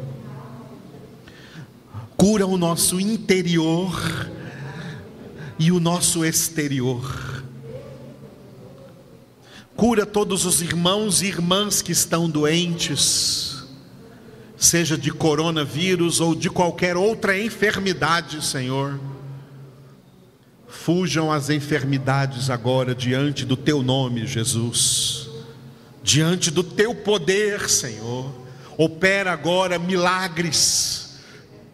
cura 2.17 2.47
o 2.47 2.57
nosso 2.57 2.99
interior 2.99 3.93
e 5.59 5.71
o 5.71 5.79
nosso 5.79 6.25
exterior. 6.25 7.45
Cura 9.77 10.05
todos 10.05 10.45
os 10.45 10.61
irmãos 10.61 11.23
e 11.23 11.27
irmãs 11.27 11.81
que 11.81 11.93
estão 11.93 12.29
doentes, 12.29 13.65
seja 14.57 14.97
de 14.97 15.11
coronavírus 15.11 16.21
ou 16.21 16.35
de 16.35 16.49
qualquer 16.51 16.97
outra 16.97 17.39
enfermidade, 17.39 18.45
Senhor 18.45 18.99
Fujam 20.71 21.31
as 21.31 21.51
enfermidades 21.51 22.49
agora 22.49 22.95
diante 22.95 23.45
do 23.45 23.57
teu 23.57 23.83
nome, 23.83 24.27
Jesus. 24.27 25.29
Diante 26.03 26.51
do 26.51 26.63
teu 26.63 26.95
poder, 26.95 27.69
Senhor. 27.69 28.33
Opera 28.79 29.33
agora 29.33 29.79
milagres 29.79 31.19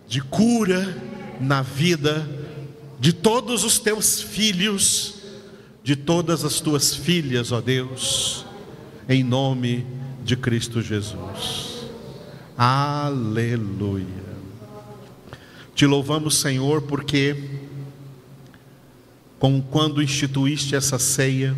de 0.09 0.21
cura 0.21 0.97
na 1.41 1.63
vida 1.63 2.29
de 2.99 3.13
todos 3.13 3.65
os 3.65 3.79
teus 3.79 4.21
filhos, 4.21 5.15
de 5.85 5.95
todas 5.95 6.45
as 6.45 6.61
tuas 6.61 6.95
filhas, 6.95 7.53
ó 7.53 7.61
Deus, 7.61 8.45
em 9.09 9.23
nome 9.23 9.87
de 10.25 10.37
Cristo 10.37 10.81
Jesus. 10.81 11.87
Aleluia. 12.57 14.27
Te 15.75 15.87
louvamos, 15.87 16.39
Senhor, 16.39 16.83
porque 16.83 17.56
como 19.39 19.63
quando 19.63 20.03
instituíste 20.03 20.75
essa 20.75 20.99
ceia, 20.99 21.57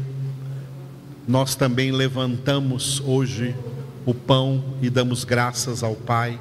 nós 1.26 1.55
também 1.55 1.93
levantamos 1.93 3.01
hoje 3.05 3.55
o 4.05 4.12
pão 4.12 4.64
e 4.83 4.91
damos 4.91 5.24
graças 5.24 5.83
ao 5.83 5.95
Pai. 5.95 6.41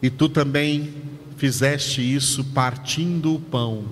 E 0.00 0.10
tu 0.10 0.28
também 0.28 0.94
fizeste 1.36 2.00
isso 2.02 2.44
partindo 2.44 3.34
o 3.34 3.40
pão 3.40 3.86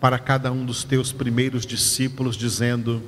para 0.00 0.18
cada 0.18 0.50
um 0.50 0.64
dos 0.64 0.82
teus 0.82 1.12
primeiros 1.12 1.64
discípulos, 1.66 2.36
dizendo 2.36 3.02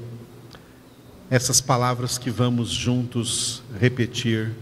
essas 1.30 1.60
palavras 1.60 2.18
que 2.18 2.30
vamos 2.30 2.68
juntos 2.68 3.62
repetir. 3.80 4.52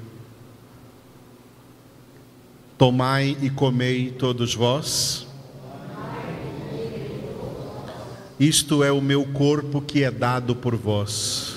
Tomai 2.78 3.36
e 3.42 3.50
comei 3.50 4.12
todos 4.12 4.54
vós 4.54 5.29
Isto 8.40 8.82
é 8.82 8.90
o 8.90 9.02
meu 9.02 9.22
corpo 9.26 9.82
que 9.82 10.02
é 10.02 10.10
dado 10.10 10.56
por 10.56 10.74
vós. 10.74 11.56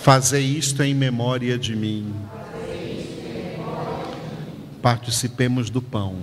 Fazei 0.00 0.42
isto 0.42 0.82
em 0.82 0.94
memória 0.94 1.58
de 1.58 1.76
mim. 1.76 2.10
Participemos 4.80 5.68
do 5.68 5.82
pão. 5.82 6.16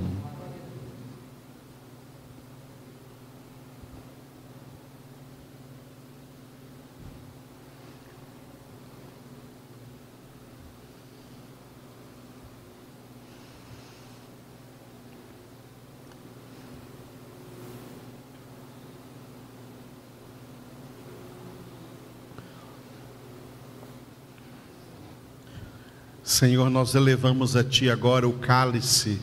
Senhor, 26.41 26.71
nós 26.71 26.95
elevamos 26.95 27.55
a 27.55 27.63
Ti 27.63 27.87
agora 27.87 28.27
o 28.27 28.33
cálice 28.33 29.19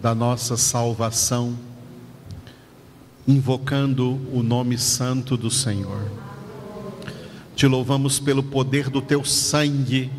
da 0.00 0.14
nossa 0.14 0.56
salvação, 0.56 1.58
invocando 3.26 4.18
o 4.32 4.42
nome 4.42 4.78
santo 4.78 5.36
do 5.36 5.50
Senhor. 5.50 6.10
Te 7.54 7.66
louvamos 7.66 8.18
pelo 8.18 8.42
poder 8.42 8.88
do 8.88 9.02
Teu 9.02 9.22
sangue, 9.26 10.10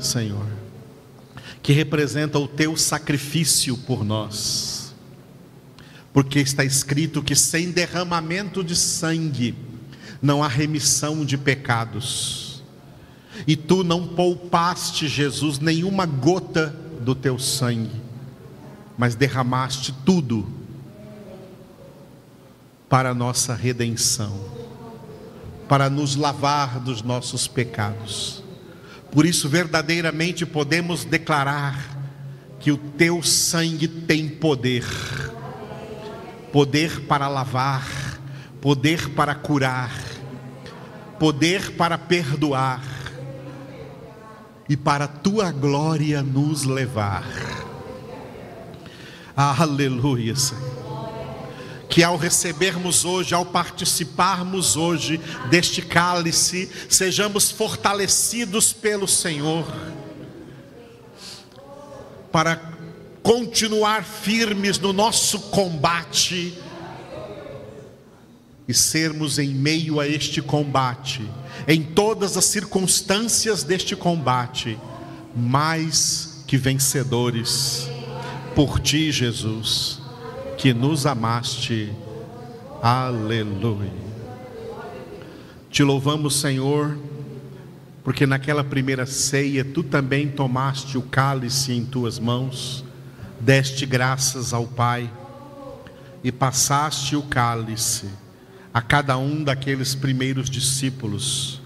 Senhor, 0.00 0.48
que 1.62 1.72
representa 1.72 2.40
o 2.40 2.48
Teu 2.48 2.76
sacrifício 2.76 3.76
por 3.76 4.04
nós. 4.04 4.92
Porque 6.12 6.40
está 6.40 6.64
escrito 6.64 7.22
que 7.22 7.36
sem 7.36 7.70
derramamento 7.70 8.64
de 8.64 8.74
sangue 8.74 9.54
não 10.20 10.42
há 10.42 10.48
remissão 10.48 11.24
de 11.24 11.38
pecados 11.38 12.37
e 13.46 13.56
tu 13.56 13.84
não 13.84 14.06
poupaste, 14.06 15.08
Jesus, 15.08 15.58
nenhuma 15.58 16.06
gota 16.06 16.74
do 17.00 17.14
teu 17.14 17.38
sangue, 17.38 18.00
mas 18.96 19.14
derramaste 19.14 19.94
tudo 20.04 20.46
para 22.88 23.10
a 23.10 23.14
nossa 23.14 23.54
redenção, 23.54 24.38
para 25.68 25.88
nos 25.90 26.16
lavar 26.16 26.80
dos 26.80 27.02
nossos 27.02 27.46
pecados. 27.46 28.42
Por 29.10 29.24
isso, 29.24 29.48
verdadeiramente 29.48 30.44
podemos 30.44 31.04
declarar 31.04 31.96
que 32.60 32.72
o 32.72 32.76
teu 32.76 33.22
sangue 33.22 33.86
tem 33.86 34.28
poder 34.28 34.84
poder 36.52 37.02
para 37.02 37.28
lavar, 37.28 37.86
poder 38.60 39.10
para 39.10 39.34
curar, 39.34 39.92
poder 41.18 41.72
para 41.72 41.98
perdoar 41.98 42.82
e 44.68 44.76
para 44.76 45.04
a 45.04 45.08
tua 45.08 45.50
glória 45.50 46.22
nos 46.22 46.64
levar. 46.64 47.24
Aleluia, 49.34 50.36
Senhor. 50.36 51.08
Que 51.88 52.02
ao 52.02 52.16
recebermos 52.16 53.04
hoje, 53.04 53.34
ao 53.34 53.46
participarmos 53.46 54.76
hoje 54.76 55.18
deste 55.48 55.80
cálice, 55.80 56.70
sejamos 56.88 57.50
fortalecidos 57.50 58.72
pelo 58.72 59.08
Senhor, 59.08 59.66
para 62.30 62.60
continuar 63.22 64.04
firmes 64.04 64.78
no 64.78 64.92
nosso 64.92 65.40
combate 65.50 66.58
e 68.66 68.74
sermos 68.74 69.38
em 69.38 69.48
meio 69.48 69.98
a 69.98 70.06
este 70.06 70.42
combate 70.42 71.26
em 71.66 71.82
todas 71.82 72.36
as 72.36 72.44
circunstâncias 72.44 73.62
deste 73.62 73.96
combate, 73.96 74.78
mais 75.34 76.42
que 76.46 76.56
vencedores, 76.56 77.88
por 78.54 78.80
ti, 78.80 79.10
Jesus, 79.12 80.00
que 80.56 80.72
nos 80.72 81.06
amaste. 81.06 81.92
Aleluia. 82.82 83.92
Te 85.70 85.82
louvamos, 85.82 86.40
Senhor, 86.40 86.96
porque 88.02 88.26
naquela 88.26 88.64
primeira 88.64 89.04
ceia 89.04 89.64
tu 89.64 89.82
também 89.82 90.28
tomaste 90.28 90.96
o 90.96 91.02
cálice 91.02 91.72
em 91.72 91.84
tuas 91.84 92.18
mãos, 92.18 92.84
deste 93.38 93.84
graças 93.84 94.52
ao 94.52 94.66
Pai 94.66 95.10
e 96.24 96.32
passaste 96.32 97.14
o 97.14 97.22
cálice 97.22 98.06
a 98.78 98.80
cada 98.80 99.18
um 99.18 99.42
daqueles 99.42 99.96
primeiros 99.96 100.48
discípulos, 100.48 101.60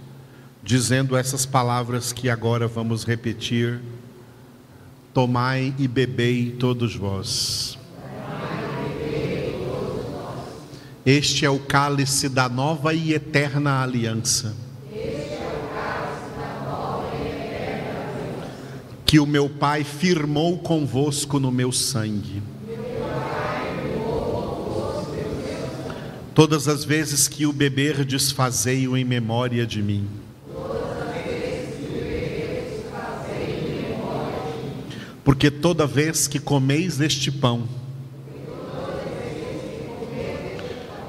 dizendo 0.63 1.15
essas 1.15 1.45
palavras 1.45 2.11
que 2.11 2.31
agora 2.31 2.67
vamos 2.67 3.05
repetir: 3.05 3.83
Tomai 5.13 5.75
e 5.79 5.87
bebei 5.87 6.57
todos 6.59 6.97
vós. 6.97 7.79
Este 11.05 11.45
é 11.45 11.51
o 11.51 11.59
cálice 11.59 12.31
da 12.31 12.49
nova 12.49 12.95
e 12.95 13.13
eterna 13.13 13.83
aliança. 13.83 14.57
que 19.05 19.21
o 19.21 19.27
meu 19.27 19.51
Pai 19.51 19.85
firmou 19.85 20.57
convosco 20.61 21.39
no 21.39 21.53
meu 21.53 21.71
sangue. 21.71 22.43
Todas 26.35 26.67
as 26.67 26.83
vezes 26.83 27.29
que 27.29 27.45
o 27.45 27.53
beber, 27.53 28.05
desfazei-o 28.05 28.97
em 28.97 29.05
memória 29.05 29.67
de 29.67 29.83
mim. 29.83 30.09
Porque 35.23 35.51
toda 35.51 35.87
vez 35.87 36.27
que 36.27 36.39
comeis 36.39 37.01
este 37.01 37.31
pão 37.31 37.69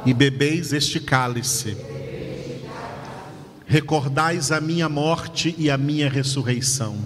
e 0.05 0.13
bebeis 0.13 0.73
este 0.73 0.99
cálice, 0.99 1.77
recordais 3.65 4.51
a 4.51 4.59
minha 4.59 4.89
morte 4.89 5.55
e 5.57 5.71
a 5.71 5.77
minha 5.77 6.09
ressurreição. 6.09 6.97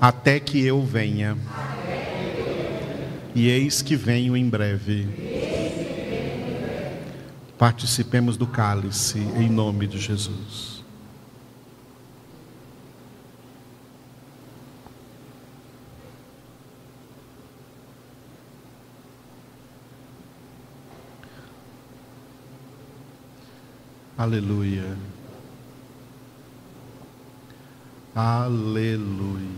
Até 0.00 0.40
que 0.40 0.64
eu 0.64 0.82
venha. 0.82 1.36
E 3.38 3.48
eis 3.48 3.82
que 3.82 3.94
venho 3.94 4.36
em 4.36 4.48
breve. 4.48 5.06
Participemos 7.56 8.36
do 8.36 8.48
cálice 8.48 9.20
em 9.36 9.48
nome 9.48 9.86
de 9.86 9.96
Jesus. 9.96 10.82
Aleluia. 24.18 24.96
Aleluia. 28.16 29.57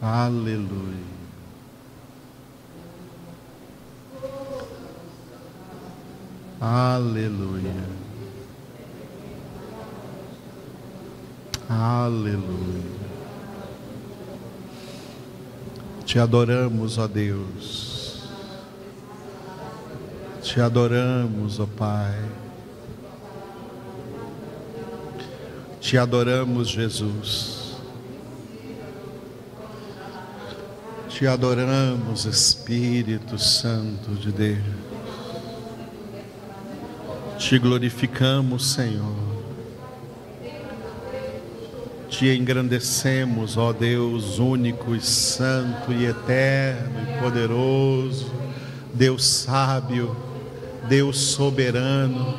Aleluia. 0.00 1.16
Aleluia. 6.60 7.84
Aleluia. 11.68 12.96
Te 16.06 16.20
adoramos, 16.20 16.98
ó 16.98 17.08
Deus. 17.08 18.28
Te 20.42 20.60
adoramos, 20.60 21.58
ó 21.58 21.66
Pai. 21.66 22.14
Te 25.80 25.98
adoramos, 25.98 26.70
Jesus. 26.70 27.55
Te 31.18 31.26
adoramos, 31.26 32.26
Espírito 32.26 33.38
Santo 33.38 34.10
de 34.10 34.30
Deus. 34.30 34.58
Te 37.38 37.58
glorificamos, 37.58 38.66
Senhor. 38.72 39.16
Te 42.10 42.36
engrandecemos, 42.36 43.56
ó 43.56 43.72
Deus 43.72 44.38
único 44.38 44.94
e 44.94 45.00
santo 45.00 45.90
e 45.90 46.04
eterno 46.04 47.00
e 47.00 47.18
poderoso, 47.18 48.30
Deus 48.92 49.24
sábio, 49.24 50.14
Deus 50.86 51.16
soberano, 51.16 52.38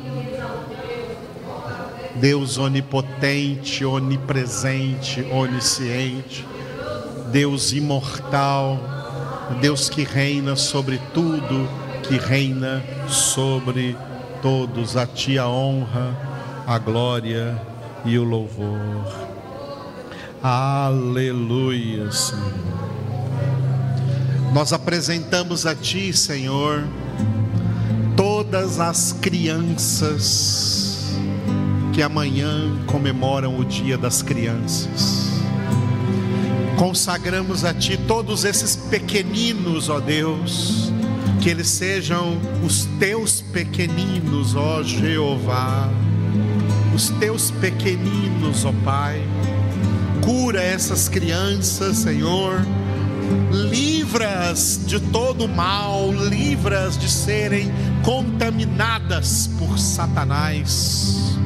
Deus 2.14 2.58
onipotente, 2.58 3.84
onipresente, 3.84 5.22
onisciente, 5.32 6.46
Deus 7.30 7.72
imortal, 7.72 8.78
Deus 9.60 9.88
que 9.88 10.04
reina 10.04 10.56
sobre 10.56 10.98
tudo, 11.12 11.68
que 12.02 12.16
reina 12.16 12.82
sobre 13.08 13.96
todos. 14.40 14.96
A 14.96 15.06
Ti 15.06 15.38
a 15.38 15.48
honra, 15.48 16.16
a 16.66 16.78
glória 16.78 17.60
e 18.04 18.18
o 18.18 18.24
louvor. 18.24 19.28
Aleluia, 20.42 22.10
Senhor. 22.12 22.78
Nós 24.52 24.72
apresentamos 24.72 25.66
a 25.66 25.74
Ti, 25.74 26.12
Senhor, 26.12 26.84
todas 28.16 28.80
as 28.80 29.12
crianças 29.12 31.12
que 31.92 32.02
amanhã 32.02 32.76
comemoram 32.86 33.58
o 33.58 33.64
Dia 33.64 33.98
das 33.98 34.22
Crianças. 34.22 35.17
Consagramos 36.78 37.64
a 37.64 37.74
Ti 37.74 37.96
todos 38.06 38.44
esses 38.44 38.76
pequeninos, 38.76 39.88
ó 39.88 39.98
Deus, 39.98 40.92
que 41.42 41.50
eles 41.50 41.66
sejam 41.66 42.38
os 42.64 42.84
Teus 43.00 43.40
pequeninos, 43.40 44.54
ó 44.54 44.80
Jeová, 44.84 45.90
os 46.94 47.08
Teus 47.10 47.50
pequeninos, 47.50 48.64
ó 48.64 48.72
Pai. 48.84 49.20
Cura 50.24 50.62
essas 50.62 51.08
crianças, 51.08 51.96
Senhor. 51.96 52.64
Livra-as 53.50 54.80
de 54.86 55.00
todo 55.00 55.48
mal, 55.48 56.12
livra-as 56.12 56.96
de 56.96 57.10
serem 57.10 57.72
contaminadas 58.04 59.50
por 59.58 59.80
Satanás 59.80 61.36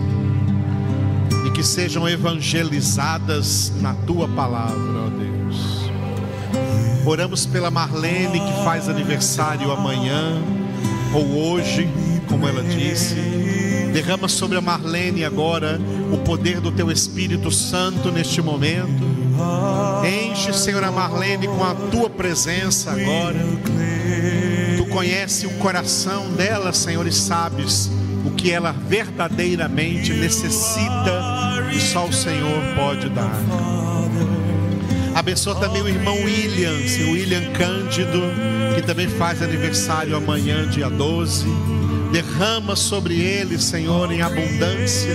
e 1.47 1.51
que 1.53 1.62
sejam 1.62 2.07
evangelizadas 2.07 3.72
na 3.80 3.95
tua 3.95 4.28
palavra. 4.28 5.02
Oramos 7.05 7.47
pela 7.47 7.71
Marlene 7.71 8.41
que 8.41 8.65
faz 8.65 8.89
aniversário 8.89 9.73
amanhã 9.73 10.41
ou 11.13 11.53
hoje, 11.53 11.89
como 12.29 12.47
ela 12.47 12.63
disse. 12.63 13.15
Derrama 13.93 14.29
sobre 14.29 14.57
a 14.57 14.61
Marlene 14.61 15.25
agora 15.25 15.81
o 16.13 16.19
poder 16.19 16.61
do 16.61 16.71
teu 16.71 16.91
Espírito 16.91 17.51
Santo 17.51 18.11
neste 18.11 18.41
momento. 18.41 19.03
Enche, 20.05 20.53
Senhor, 20.53 20.83
a 20.85 20.93
Marlene 20.93 21.49
com 21.49 21.65
a 21.65 21.75
tua 21.91 22.09
presença 22.09 22.91
agora. 22.91 23.39
Tu 24.77 24.87
conhece 24.87 25.47
o 25.47 25.51
coração 25.59 26.31
dela, 26.33 26.73
Senhor, 26.73 27.07
e 27.07 27.13
sabes 27.13 27.91
o 28.25 28.31
que 28.31 28.51
ela 28.51 28.73
verdadeiramente 28.73 30.13
necessita 30.13 31.21
e 31.75 31.81
só 31.81 32.07
o 32.07 32.13
Senhor 32.13 32.63
pode 32.77 33.09
dar. 33.09 33.82
Abençoa 35.23 35.55
também 35.55 35.81
o 35.81 35.89
irmão 35.89 36.16
William, 36.16 36.77
seu 36.89 37.12
William 37.12 37.53
Cândido, 37.53 38.20
que 38.75 38.83
também 38.83 39.07
faz 39.07 39.41
aniversário 39.41 40.16
amanhã, 40.16 40.66
dia 40.68 40.91
12. 40.91 41.47
Derrama 42.11 42.75
sobre 42.75 43.20
ele, 43.20 43.57
Senhor, 43.57 44.11
em 44.11 44.20
abundância. 44.20 45.14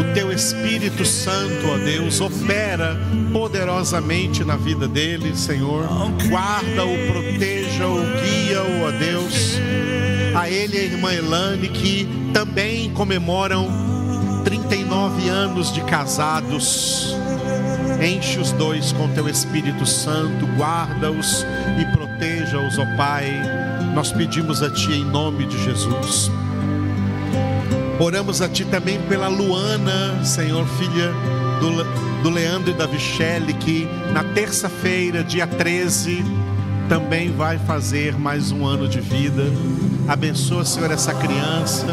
O 0.00 0.14
teu 0.14 0.32
Espírito 0.32 1.04
Santo, 1.04 1.68
ó 1.68 1.76
Deus, 1.76 2.18
opera 2.22 2.98
poderosamente 3.30 4.42
na 4.42 4.56
vida 4.56 4.88
dele, 4.88 5.36
Senhor. 5.36 5.86
Guarda-o, 6.26 7.12
proteja-o, 7.12 8.00
guia-o, 8.22 8.86
ó 8.86 8.90
Deus. 8.90 9.58
A 10.34 10.48
ele 10.48 10.78
e 10.78 10.80
a 10.80 10.84
irmã 10.84 11.12
Elane, 11.12 11.68
que 11.68 12.08
também 12.32 12.90
comemoram 12.94 13.68
39 14.44 15.28
anos 15.28 15.70
de 15.74 15.82
casados. 15.82 17.14
Enche 18.00 18.38
os 18.38 18.52
dois 18.52 18.92
com 18.92 19.08
teu 19.08 19.28
Espírito 19.28 19.84
Santo, 19.84 20.46
guarda-os 20.56 21.44
e 21.80 21.84
proteja-os, 21.96 22.78
ó 22.78 22.84
Pai. 22.96 23.26
Nós 23.94 24.12
pedimos 24.12 24.62
a 24.62 24.70
Ti 24.70 24.92
em 24.92 25.04
nome 25.04 25.46
de 25.46 25.62
Jesus. 25.64 26.30
Oramos 27.98 28.40
a 28.40 28.48
Ti 28.48 28.64
também 28.64 29.00
pela 29.02 29.26
Luana, 29.26 30.24
Senhor, 30.24 30.64
filha 30.78 31.12
do, 31.60 32.22
do 32.22 32.30
Leandro 32.30 32.70
e 32.70 32.74
da 32.74 32.86
Vichelle, 32.86 33.52
que 33.54 33.88
na 34.12 34.22
terça-feira, 34.22 35.24
dia 35.24 35.46
13, 35.46 36.24
também 36.88 37.32
vai 37.32 37.58
fazer 37.58 38.16
mais 38.16 38.52
um 38.52 38.64
ano 38.64 38.86
de 38.86 39.00
vida. 39.00 39.42
Abençoa, 40.06 40.64
Senhor, 40.64 40.90
essa 40.92 41.12
criança 41.14 41.86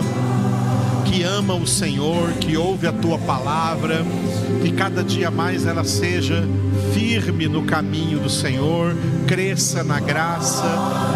que 1.15 1.23
ama 1.23 1.55
o 1.55 1.65
Senhor, 1.65 2.33
que 2.41 2.57
ouve 2.57 2.85
a 2.85 2.91
tua 2.91 3.17
palavra, 3.17 4.05
que 4.61 4.69
cada 4.73 5.01
dia 5.01 5.31
mais 5.31 5.65
ela 5.65 5.85
seja 5.85 6.43
firme 6.93 7.47
no 7.47 7.63
caminho 7.63 8.19
do 8.19 8.29
Senhor, 8.29 8.93
cresça 9.25 9.81
na 9.81 9.97
graça, 9.97 10.65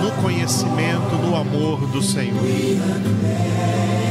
no 0.01 0.11
conhecimento, 0.23 1.15
no 1.21 1.35
amor 1.35 1.85
do 1.87 2.01
Senhor. 2.01 2.41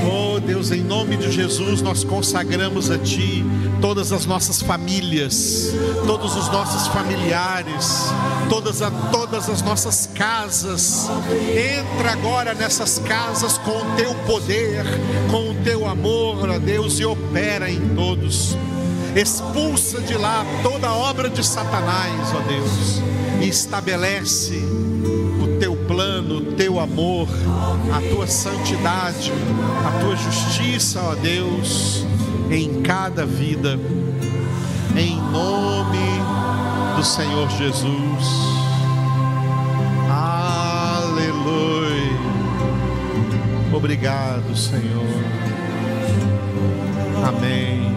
Oh 0.07 0.39
Deus, 0.39 0.70
em 0.72 0.82
nome 0.82 1.16
de 1.16 1.32
Jesus, 1.32 1.80
nós 1.80 2.05
consagramos 2.05 2.91
a 2.91 2.99
Ti 2.99 3.43
todas 3.81 4.12
as 4.12 4.26
nossas 4.26 4.61
famílias, 4.61 5.72
todos 6.07 6.37
os 6.37 6.49
nossos 6.49 6.89
familiares, 6.89 8.12
todas, 8.49 8.83
a, 8.83 8.91
todas 9.12 9.49
as 9.49 9.62
nossas 9.62 10.09
casas. 10.14 11.09
Entra 11.51 12.12
agora 12.12 12.55
nessas 12.55 12.99
casas 12.99 13.59
com 13.59 13.70
o 13.70 13.97
teu 13.97 14.14
poder, 14.26 14.85
com 15.31 15.51
o 15.51 15.55
teu 15.62 15.87
amor, 15.87 16.49
ó 16.49 16.59
Deus, 16.59 16.99
e 16.99 17.05
opera 17.05 17.70
em 17.70 17.95
todos. 17.95 18.57
Expulsa 19.14 20.01
de 20.01 20.14
lá 20.14 20.45
toda 20.62 20.93
obra 20.93 21.29
de 21.31 21.45
Satanás, 21.45 22.12
ó 22.35 22.41
Deus, 22.41 23.03
e 23.41 23.49
estabelece 23.49 24.61
o 25.43 25.59
teu 25.59 25.74
plano, 25.74 26.37
o 26.37 26.53
teu 26.53 26.79
amor, 26.79 27.29
a 27.93 28.14
tua 28.14 28.26
santidade, 28.26 29.33
a 29.87 30.01
tua 30.01 30.16
justiça, 30.16 31.01
ó 31.01 31.14
Deus, 31.14 32.05
em 32.51 32.83
cada 32.83 33.25
vida, 33.27 33.79
em 34.97 35.17
nome 35.31 35.99
do 36.97 37.05
Senhor 37.05 37.49
Jesus. 37.51 38.25
Aleluia. 40.11 41.39
Obrigado, 43.73 44.57
Senhor. 44.57 45.07
Amém. 47.27 47.88